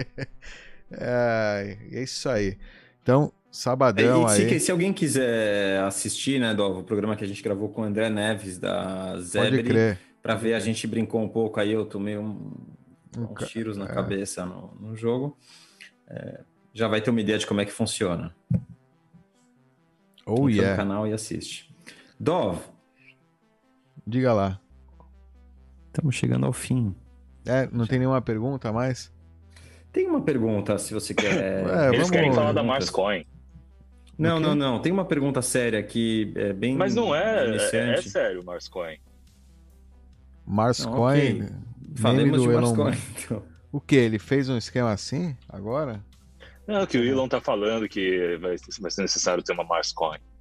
[0.90, 2.58] é, é isso aí.
[3.02, 4.60] Então, sabadão é, se, aí.
[4.60, 8.10] Se alguém quiser assistir, né, do o programa que a gente gravou com o André
[8.10, 12.52] Neves da Zebre, para ver, a gente brincou um pouco aí, eu tomei um,
[13.16, 13.88] uns tiros na é.
[13.88, 15.36] cabeça no, no jogo.
[16.08, 16.40] É,
[16.72, 18.34] já vai ter uma ideia de como é que funciona.
[20.24, 20.70] Oh, Entra yeah.
[20.70, 21.74] no canal e assiste.
[22.18, 22.71] Dov.
[24.06, 24.60] Diga lá.
[25.88, 26.94] Estamos chegando ao fim.
[27.46, 29.12] É, não tem nenhuma pergunta a mais?
[29.92, 31.32] Tem uma pergunta, se você quer.
[31.92, 33.24] É, Eles querem falar da Marscoin.
[34.18, 34.80] Não, não, não.
[34.80, 36.76] Tem uma pergunta séria aqui, é bem.
[36.76, 38.96] Mas não é, é, é, sério, Marscoin.
[40.46, 41.42] Marscoin.
[41.42, 41.48] Okay.
[41.96, 42.94] Falemos de Marscoin.
[43.24, 43.42] Então.
[43.70, 43.96] O que?
[43.96, 46.04] Ele fez um esquema assim agora?
[46.66, 50.18] Não, que o Elon tá falando que vai, vai ser necessário ter uma Marscoin.
[50.18, 50.31] É,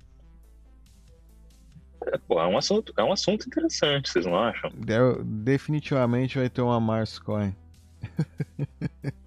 [2.18, 4.70] pô, é um assunto, é um assunto interessante, vocês não acham?
[4.72, 7.56] De, definitivamente vai ter uma Marscoin.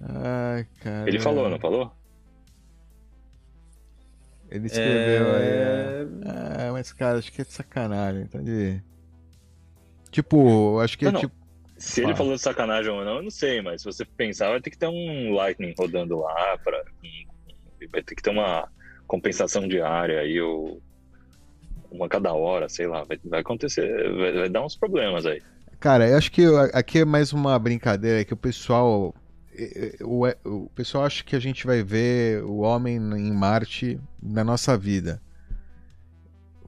[0.00, 1.08] Ai, cara.
[1.08, 1.92] Ele falou, não falou?
[4.50, 5.36] Ele escreveu é...
[5.36, 5.48] aí.
[5.48, 6.06] É...
[6.26, 8.82] Ah, mas, cara, acho que é de sacanagem, tá de.
[10.10, 11.20] Tipo, acho que não, é não.
[11.20, 11.34] tipo.
[11.76, 14.60] Se ele falou de sacanagem ou não, eu não sei, mas se você pensar, vai
[14.60, 16.82] ter que ter um Lightning rodando lá, pra...
[17.90, 18.68] vai ter que ter uma
[19.06, 20.82] compensação diária aí, ou
[21.90, 25.42] uma cada hora, sei lá, vai, vai acontecer, vai, vai, dar uns problemas aí.
[25.78, 29.14] Cara, eu acho que aqui é mais uma brincadeira que o pessoal
[30.00, 34.76] o, o pessoal acha que a gente vai ver o homem em Marte na nossa
[34.76, 35.20] vida.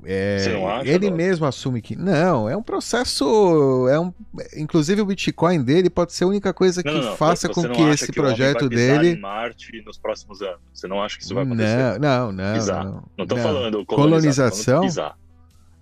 [0.05, 1.17] É, não acha, ele não?
[1.17, 4.13] mesmo assume que não, é um processo, é um,
[4.57, 7.83] inclusive o Bitcoin dele pode ser a única coisa que não, não, faça com que
[7.83, 10.61] esse que projeto dele em Marte nos próximos anos.
[10.73, 12.01] Você não acha que isso vai acontecer?
[12.01, 12.55] Não, não, não.
[12.55, 12.85] Pisar.
[12.85, 13.43] Não, não tô não.
[13.43, 14.51] falando colonização.
[14.51, 15.19] Tô falando pisar.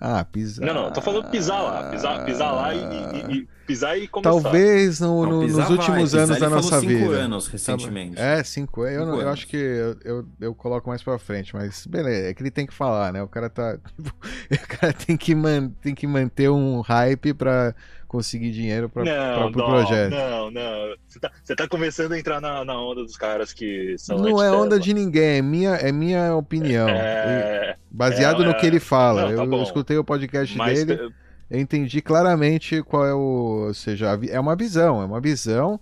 [0.00, 0.66] Ah, pisar.
[0.66, 4.30] Não, não, tô falando pisar lá, pisar, pisar lá e, e, e pisar e começar.
[4.30, 7.00] Talvez no, no, nos últimos vai, anos da nossa vida.
[7.00, 8.20] cinco anos recentemente.
[8.20, 11.54] É, cinco, eu, cinco eu, eu acho que eu, eu, eu, coloco mais pra frente,
[11.54, 13.22] mas beleza, é que ele tem que falar, né?
[13.22, 13.78] O cara tá.
[14.50, 17.74] Tipo, o cara tem que, man, tem que manter um hype pra
[18.08, 19.02] conseguir dinheiro para
[19.46, 20.10] o pro projeto.
[20.10, 20.96] Não, não.
[21.06, 24.18] Você tá, você tá começando a entrar na, na onda dos caras que são.
[24.18, 26.88] Não é onda de ninguém, é minha, é minha opinião.
[26.88, 29.30] É, Baseado é, no que ele fala.
[29.30, 31.12] Não, tá eu, escutei o podcast Mas, dele,
[31.50, 33.66] eu entendi claramente qual é o.
[33.66, 35.80] Ou seja, é uma visão, é uma visão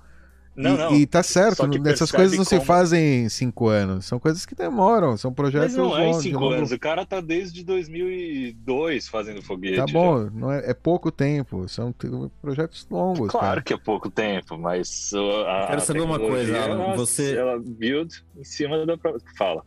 [0.58, 0.94] não, e, não.
[0.96, 2.60] e tá certo, essas coisas não como...
[2.60, 6.14] se fazem em cinco anos, são coisas que demoram, são projetos Mas não é em
[6.14, 6.54] cinco longo...
[6.54, 9.76] anos, o cara tá desde 2002 fazendo foguete.
[9.76, 11.94] Tá bom, não é, é, pouco tempo, são
[12.42, 13.30] projetos longos.
[13.30, 13.62] Claro cara.
[13.62, 15.12] que é pouco tempo, mas
[15.46, 17.36] a, Quero saber uma coisa, Alan, você...
[17.36, 18.98] Ela build em cima da...
[19.36, 19.64] Fala.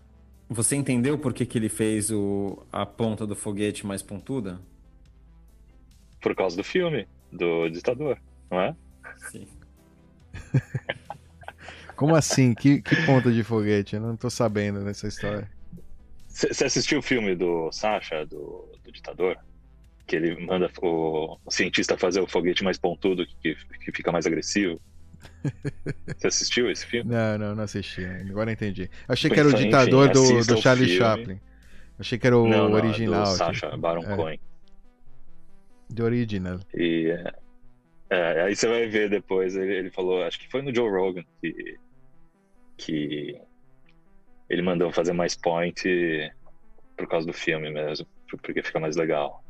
[0.49, 4.59] Você entendeu por que, que ele fez o, a ponta do foguete mais pontuda?
[6.21, 8.17] Por causa do filme, do ditador,
[8.49, 8.75] não é?
[9.29, 9.47] Sim.
[11.95, 12.53] Como assim?
[12.53, 13.95] Que, que ponta de foguete?
[13.95, 15.49] Eu não tô sabendo dessa história.
[16.27, 19.37] Você assistiu o filme do Sasha, do, do ditador?
[20.07, 24.25] Que ele manda o, o, cientista fazer o foguete mais pontudo, que, que fica mais
[24.25, 24.79] agressivo.
[26.17, 27.11] Você assistiu esse filme?
[27.11, 28.03] Não, não, não assisti.
[28.03, 28.89] Agora entendi.
[29.07, 31.39] Achei que era o ditador enfim, do, do Charlie Chaplin.
[31.99, 33.23] Achei que era o não, não, original.
[33.23, 34.15] Do Sacha Baron é.
[34.15, 34.39] Cohen.
[35.93, 36.59] The Original.
[36.73, 37.13] E
[38.09, 41.23] é, aí você vai ver depois, ele, ele, falou, acho que foi no Joe Rogan
[41.41, 41.77] que,
[42.77, 43.41] que
[44.49, 45.81] ele mandou fazer mais point
[46.97, 49.41] por causa do filme mesmo, porque fica mais legal.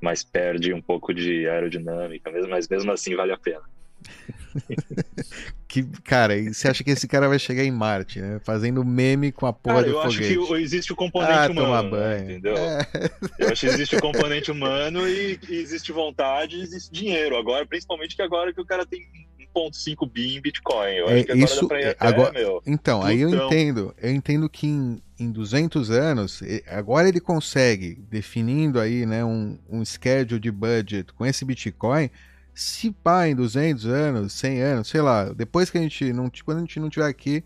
[0.00, 3.62] Mas perde um pouco de aerodinâmica, mas mesmo assim vale a pena.
[5.68, 8.40] que, cara, e você acha que esse cara vai chegar em Marte, né?
[8.42, 10.34] Fazendo meme com a porra cara, do foguete.
[10.34, 12.24] Eu acho que existe o componente ah, humano, banho.
[12.24, 12.56] entendeu?
[12.56, 12.86] É.
[13.38, 17.36] Eu acho que existe o componente humano e, e existe vontade e existe dinheiro.
[17.36, 20.94] Agora, principalmente que agora que o cara tem um 1.5 bi em Bitcoin.
[20.94, 22.62] Eu É, acho que agora isso- dá pra ir é, até, agora- meu.
[22.66, 23.94] Então, aí eu entendo.
[24.00, 29.84] Eu entendo que em, em 200 anos, agora ele consegue, definindo aí, né, um, um
[29.84, 32.10] schedule de budget com esse Bitcoin,
[32.58, 36.58] se pá em 200 anos, 100 anos, sei lá, depois que a gente não, quando
[36.58, 37.44] a gente não tiver aqui,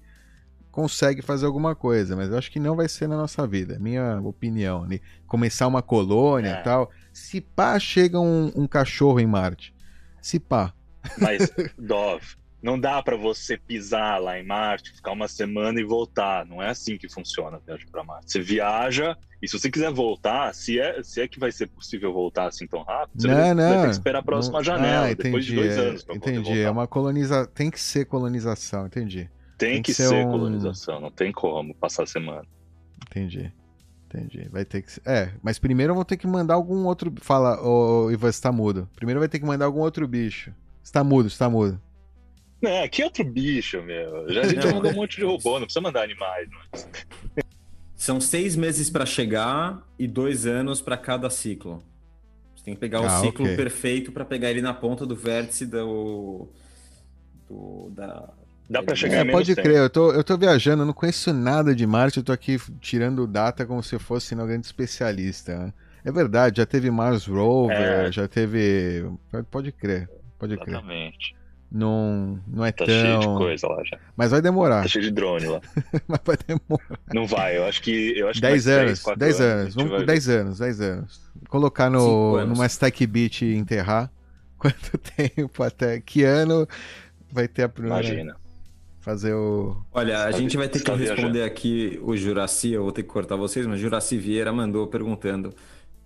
[0.71, 4.19] consegue fazer alguma coisa, mas eu acho que não vai ser na nossa vida, minha
[4.23, 5.01] opinião, né?
[5.27, 6.61] Começar uma colônia É.
[6.61, 9.75] e tal, se pá chega um, um cachorro em Marte,
[10.23, 10.73] se pá.
[11.19, 12.23] Mas, Dov,
[12.63, 16.47] não dá pra você pisar lá em Marte, ficar uma semana e voltar.
[16.47, 18.31] Não é assim que funciona a viagem pra Marte.
[18.33, 22.13] Você viaja e se você quiser voltar, se é, se é que vai ser possível
[22.13, 23.81] voltar assim tão rápido, você Não, vai, vai não.
[23.81, 26.31] ter que esperar a próxima Não- janela, Ah, depois de entendi, dois anos pra poder
[26.31, 26.61] Entendi, voltar.
[26.63, 27.53] é uma colonização.
[27.53, 29.29] Tem que ser colonização, entendi.
[29.59, 32.45] Tem, tem que, que ser ser um- colonização, não tem como passar a semana.
[33.09, 33.53] Entendi.
[34.07, 34.47] Entendi.
[34.51, 34.93] Vai ter que.
[35.07, 37.13] É, mas primeiro eu vou ter que mandar algum outro.
[37.23, 38.89] Fala, ô Ivan, você tá mudo.
[38.95, 40.53] Primeiro vai ter que mandar algum outro bicho.
[40.83, 41.31] Você tá mudo,
[42.63, 42.73] mudo.
[42.75, 44.33] É, que outro bicho, meu.
[44.33, 46.49] Já, a gente já mandou um monte de robô, não precisa mandar animais.
[46.51, 47.43] Não.
[47.95, 51.83] São seis meses para chegar e dois anos para cada ciclo.
[52.57, 53.57] Você tem que pegar o Ah, ciclo ok.
[53.57, 56.49] perfeito para pegar ele na ponta do vértice do,
[57.49, 58.29] do da.
[58.69, 59.69] Dá pra É, chegar É, pode tempo.
[59.69, 62.59] crer, eu tô, eu tô viajando, eu não conheço nada de Marte, eu tô aqui
[62.81, 65.57] tirando data como se eu fosse um grande especialista.
[65.59, 65.73] né?
[66.05, 68.11] É verdade, já teve Mars Rover, É.
[68.13, 69.05] já teve.
[69.51, 70.09] Pode- crer,
[70.39, 70.69] pode crer.
[70.75, 71.37] Exatamente.
[71.75, 72.95] Não, não é Tá tão.
[72.95, 73.99] cheio de coisa lá já.
[74.15, 74.83] Mas vai demorar.
[74.83, 75.61] Tá cheio de drone lá.
[76.07, 76.99] Mas vai demorar.
[77.15, 78.13] Não vai, eu acho que.
[78.19, 79.75] Eu acho que 10 mais três, anos, quatro 10 a anos.
[79.75, 80.07] Vamos ver.
[80.07, 81.21] 10 anos, 10 anos.
[81.49, 84.13] Colocar no, numa stack beat e enterrar.
[84.59, 85.99] Quanto tempo até?
[86.01, 86.69] Que ano
[87.33, 88.05] vai ter a primeira.
[88.07, 88.37] Imagina.
[89.01, 89.77] Fazer o.
[89.93, 93.03] Olha, a Está gente vai ter que está responder aqui o Juraci, eu vou ter
[93.03, 95.53] que cortar vocês, mas Juraci Vieira mandou perguntando: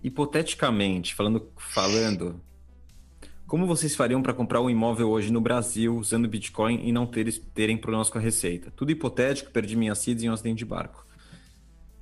[0.01, 2.41] hipoteticamente, falando, falando,
[3.47, 7.31] como vocês fariam para comprar um imóvel hoje no Brasil usando Bitcoin e não ter,
[7.53, 8.71] terem problemas com a receita?
[8.75, 11.05] Tudo hipotético, perdi minha seeds em um acidente de barco.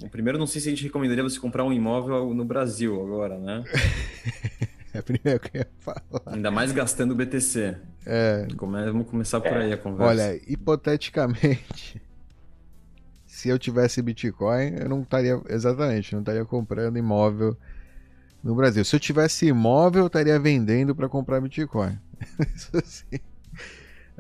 [0.02, 3.38] Bom, primeiro, não sei se a gente recomendaria você comprar um imóvel no Brasil agora,
[3.38, 3.64] né?
[4.94, 6.02] É a primeira que eu ia falar.
[6.28, 7.76] Ainda mais gastando BTC.
[8.06, 10.10] É, Come- Vamos começar por aí a conversa.
[10.10, 12.02] olha, hipoteticamente,
[13.28, 15.38] se eu tivesse Bitcoin, eu não estaria.
[15.50, 17.58] Exatamente, não estaria comprando imóvel
[18.46, 18.86] no Brasil.
[18.86, 21.98] Se eu tivesse imóvel, eu estaria vendendo para comprar Bitcoin.
[22.56, 23.04] Isso.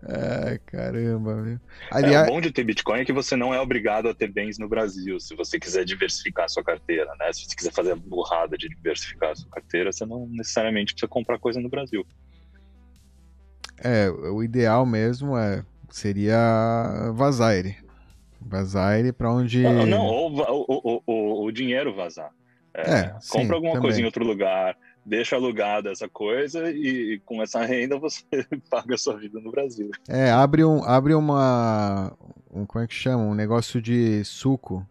[0.07, 1.53] Ai, caramba, viu?
[1.53, 1.59] É,
[1.91, 4.57] Aliás, o bom de ter Bitcoin é que você não é obrigado a ter bens
[4.57, 5.19] no Brasil.
[5.19, 7.31] Se você quiser diversificar a sua carteira, né?
[7.31, 11.07] Se você quiser fazer a burrada de diversificar a sua carteira, você não necessariamente precisa
[11.07, 12.05] comprar coisa no Brasil.
[13.77, 17.77] É, o ideal mesmo é seria Vazaire.
[18.41, 22.31] Vazaire para onde Não, não, ou va- o, o, o, o dinheiro vazar.
[22.75, 23.81] É, É, sim, compra alguma também.
[23.81, 28.21] coisa em outro lugar, deixa alugada essa coisa e com essa renda você
[28.69, 29.89] paga a sua vida no Brasil.
[30.09, 32.11] é, abre um abre uma
[32.55, 33.23] um, como é que chama?
[33.23, 34.87] Um negócio de suco.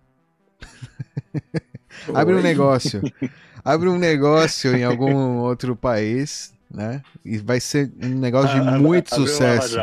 [2.14, 3.01] Abre um negócio.
[3.64, 7.01] Abre um negócio em algum outro país, né?
[7.24, 9.78] E vai ser um negócio de muito um sucesso.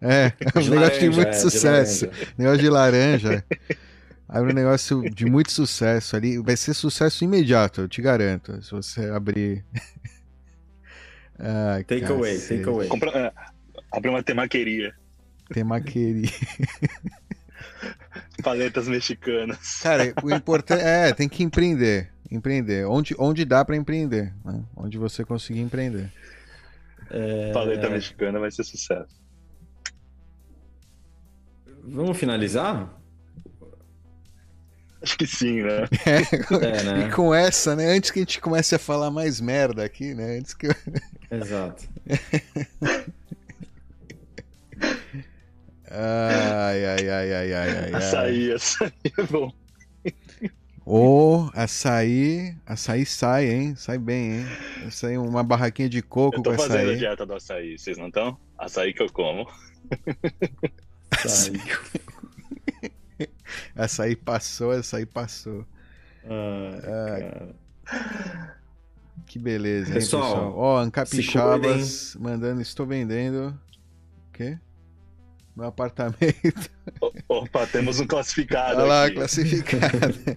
[0.00, 2.08] É, um negócio de muito é, sucesso.
[2.38, 3.44] Negócio de laranja.
[4.28, 6.38] Abre um negócio de muito sucesso ali.
[6.38, 8.60] Vai ser sucesso imediato, eu te garanto.
[8.62, 9.64] Se você abrir.
[11.38, 12.56] Ai, Take away, cacete.
[12.62, 12.88] take away.
[12.88, 13.32] Compra, é,
[13.92, 14.94] abre uma temaqueria,
[15.52, 16.30] Temaqueria.
[18.42, 19.80] paletas mexicanas.
[19.82, 22.10] Cara, o importante é, tem que empreender.
[22.30, 22.86] Empreender.
[22.86, 24.32] Onde, onde dá pra empreender.
[24.44, 24.64] né?
[24.74, 26.10] Onde você conseguir empreender.
[27.10, 29.14] É, Paleta mexicana vai ser sucesso.
[31.84, 32.95] Vamos finalizar?
[35.06, 35.88] Acho que sim, né?
[36.04, 37.06] É, né?
[37.06, 37.86] E com essa, né?
[37.96, 40.38] Antes que a gente comece a falar mais merda aqui, né?
[40.38, 40.74] Antes que eu...
[41.30, 41.84] Exato.
[45.88, 47.94] Ai, ai, ai, ai, ai, ai.
[47.94, 49.52] Açaí, açaí é bom.
[50.84, 53.74] Ô, açaí, açaí sai, hein?
[53.76, 54.46] Sai bem, hein?
[54.86, 56.96] Açaí, uma barraquinha de coco Eu com tô fazendo a açaí.
[56.96, 58.36] dieta do açaí, vocês não estão?
[58.58, 59.48] Açaí que eu como.
[63.76, 63.84] Sai.
[63.84, 65.64] Açaí passou, açaí passou.
[66.24, 67.54] Ah, cara.
[69.26, 70.54] Que beleza, hein, Pessoal, pessoal?
[70.56, 73.58] Ó, se Ancapixabas mandando, estou vendendo.
[74.28, 74.58] O quê?
[75.56, 76.70] Meu apartamento.
[77.28, 79.14] Opa, temos um classificado Olha lá, aqui.
[79.16, 79.88] classificado.
[79.96, 80.36] Cara.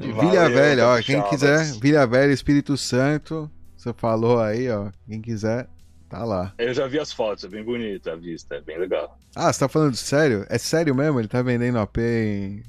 [0.00, 1.02] Vilha Valeu, Velha, ó.
[1.02, 3.50] Quem quiser, Vilha Velha, Espírito Santo.
[3.76, 4.90] Você falou aí, ó.
[5.06, 5.68] Quem quiser,
[6.14, 6.54] tá lá.
[6.58, 9.18] Eu já vi as fotos, é bem bonita a vista, é bem legal.
[9.34, 10.46] Ah, você tá falando sério?
[10.48, 11.18] É sério mesmo?
[11.18, 12.62] Ele tá vendendo AP em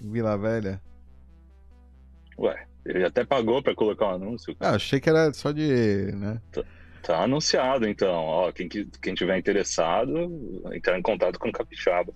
[0.00, 0.80] Vila Velha?
[2.38, 4.54] Ué, ele até pagou pra colocar um anúncio.
[4.60, 6.12] Ah, achei que era só de.
[6.14, 6.40] né?
[7.02, 8.12] Tá anunciado, então.
[8.12, 12.12] Ó, quem, quem tiver interessado, entrar em contato com o Capixaba.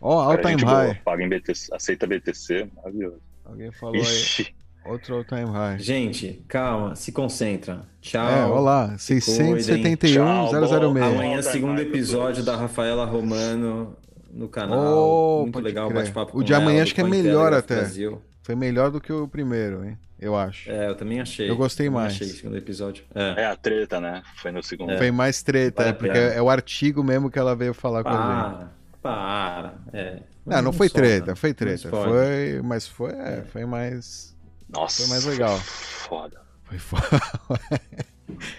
[0.00, 0.86] Ó, oh, all time high.
[0.86, 3.20] Boa, paga em BTC, aceita BTC, maravilhoso.
[3.44, 4.42] Alguém falou Ixi.
[4.42, 4.59] aí.
[4.84, 5.78] Outro all time high.
[5.78, 7.82] Gente, calma, se concentra.
[8.00, 8.28] Tchau.
[8.28, 11.02] É, olá, 671 006.
[11.02, 13.96] Amanhã, segundo episódio da Rafaela Romano
[14.32, 14.78] no canal.
[14.78, 17.76] Oh, Muito legal o bate-papo O de amanhã acho que é melhor até.
[17.76, 18.22] Brasil.
[18.42, 19.98] Foi melhor do que o primeiro, hein?
[20.18, 20.70] Eu acho.
[20.70, 21.48] É, eu também achei.
[21.48, 22.12] Eu gostei eu mais.
[22.12, 23.04] Achei o segundo episódio.
[23.14, 23.42] É.
[23.42, 23.46] é.
[23.46, 24.22] a treta, né?
[24.36, 24.92] Foi no segundo.
[24.92, 24.98] É.
[24.98, 28.18] Foi mais treta, é, porque é o artigo mesmo que ela veio falar para, com
[28.18, 28.70] a gente.
[29.00, 30.22] Para, é.
[30.44, 31.88] Não, não, não foi treta, foi treta.
[31.88, 34.36] Foi, mas foi, é, foi mais.
[34.72, 35.02] Nossa.
[35.02, 35.58] Foi mais legal.
[35.58, 36.40] Foda.
[36.64, 37.02] Foi foda.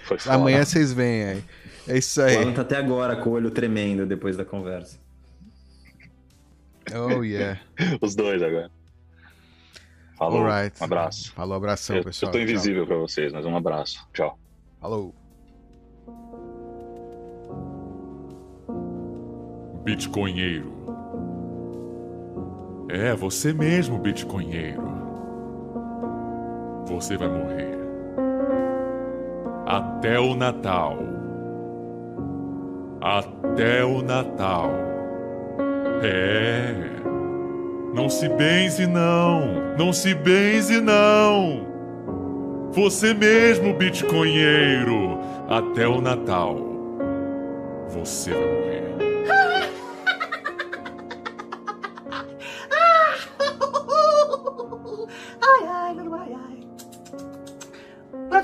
[0.04, 0.36] Foi foda.
[0.36, 1.44] Amanhã vocês vêm aí.
[1.88, 2.36] É isso aí.
[2.38, 5.00] O Alan tá até agora com o olho tremendo depois da conversa.
[6.94, 7.60] Oh, yeah.
[8.02, 8.70] Os dois agora.
[10.18, 10.46] Falou.
[10.46, 10.76] Right.
[10.80, 11.34] Um abraço.
[11.34, 12.30] Falou, abração, eu, pessoal.
[12.30, 14.08] Eu tô invisível para vocês, mas um abraço.
[14.14, 14.38] Tchau.
[14.80, 15.16] Falou.
[19.84, 20.72] Bitcoinheiro.
[22.90, 25.01] É, você mesmo, Bitcoinheiro.
[26.92, 27.78] Você vai morrer.
[29.66, 30.98] Até o Natal.
[33.02, 34.70] Até o Natal.
[36.04, 36.74] É.
[37.94, 39.76] Não se benze, não.
[39.78, 41.66] Não se benze, não.
[42.74, 45.18] Você mesmo, Bitcoinheiro.
[45.48, 46.58] Até o Natal.
[47.90, 49.11] Você vai morrer.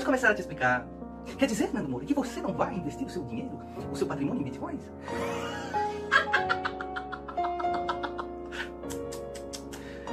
[0.08, 0.86] Começar a te explicar.
[1.36, 3.60] Quer dizer, Nando Moura, que você não vai investir o seu dinheiro,
[3.92, 4.80] o seu patrimônio em bitcoins?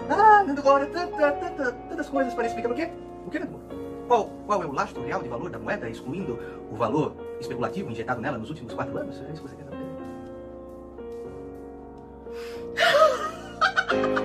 [0.10, 2.90] Ah, Nando Moura, tantas coisas para explicar o quê?
[3.26, 3.66] O que, Nando Moura?
[4.06, 6.38] Qual, qual é o lastro real de valor da moeda, excluindo
[6.70, 9.16] o valor especulativo injetado nela nos últimos quatro anos?
[9.22, 9.76] É isso que você quer saber?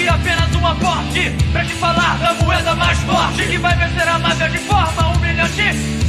[0.00, 4.18] Aqui apenas um aporte Pra te falar da moeda mais forte Que vai vencer a
[4.18, 5.62] máfia de forma humilhante.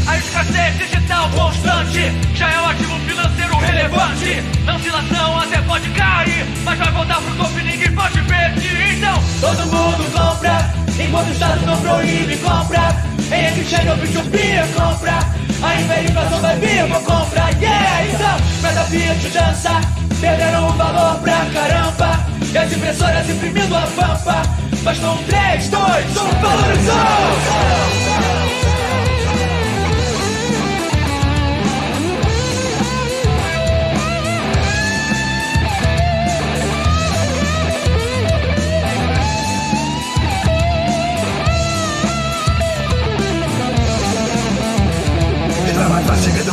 [0.07, 4.43] A escassez digital constante Já é um ativo financeiro relevante.
[4.65, 9.23] Na oscilação até pode cair Mas vai voltar pro topo e ninguém pode pedir Então
[9.41, 12.95] todo mundo compra Enquanto o Estado não proíbe, compra.
[13.31, 15.19] Em exchange ou P2P, compra.
[15.63, 17.49] A inflação vai vir, vou comprar.
[17.59, 19.81] Yeah, então, meta Fiat dança
[20.19, 24.41] Perderam o valor pra caramba E as impressoras imprimindo a pampa
[25.03, 28.10] um 3, 2, 1, valorizou!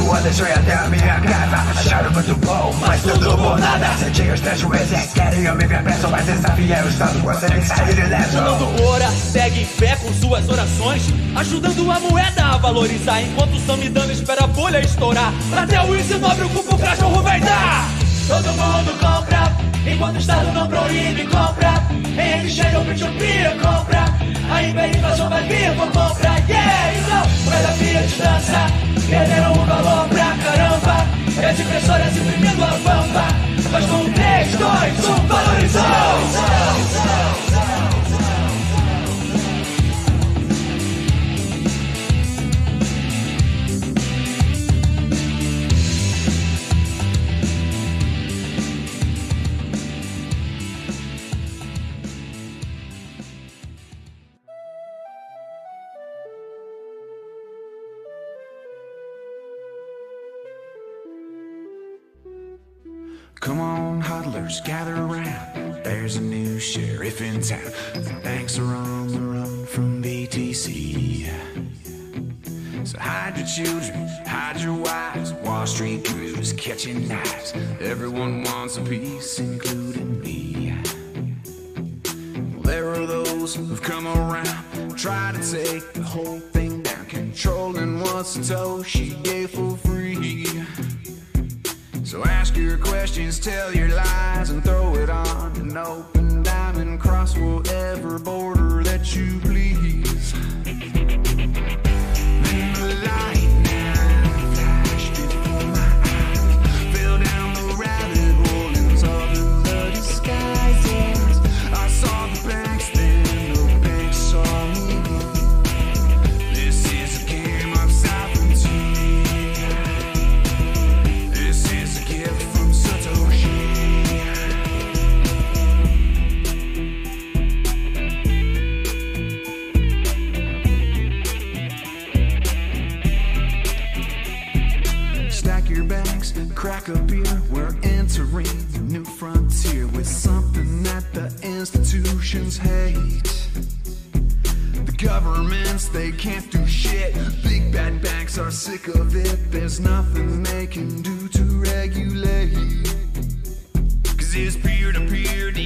[0.09, 1.57] Rua, deixei até a minha casa.
[1.79, 3.87] Acharam muito bom, mas tudo por nada.
[3.99, 5.11] Senti os três juízes,
[5.45, 9.97] eu me ver preso Mas desafia o Estado, que sair ileso Fernando Moura segue fé
[9.97, 11.03] com suas orações.
[11.37, 13.21] Ajudando a moeda a valorizar.
[13.23, 15.33] Enquanto o Samidana espera a bolha estourar.
[15.57, 17.89] Até o índice nobre o cupo cachorro vai dar.
[18.27, 19.57] Todo mundo compra,
[19.91, 21.83] enquanto o Estado não proíbe, compra.
[22.19, 24.05] Em exchange ou P2P, compra.
[24.51, 27.18] A hiperinflação vai vir, vou comprar, yeah,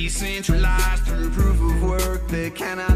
[0.02, 2.26] decentralized through proof of work.
[2.26, 2.91] They cannot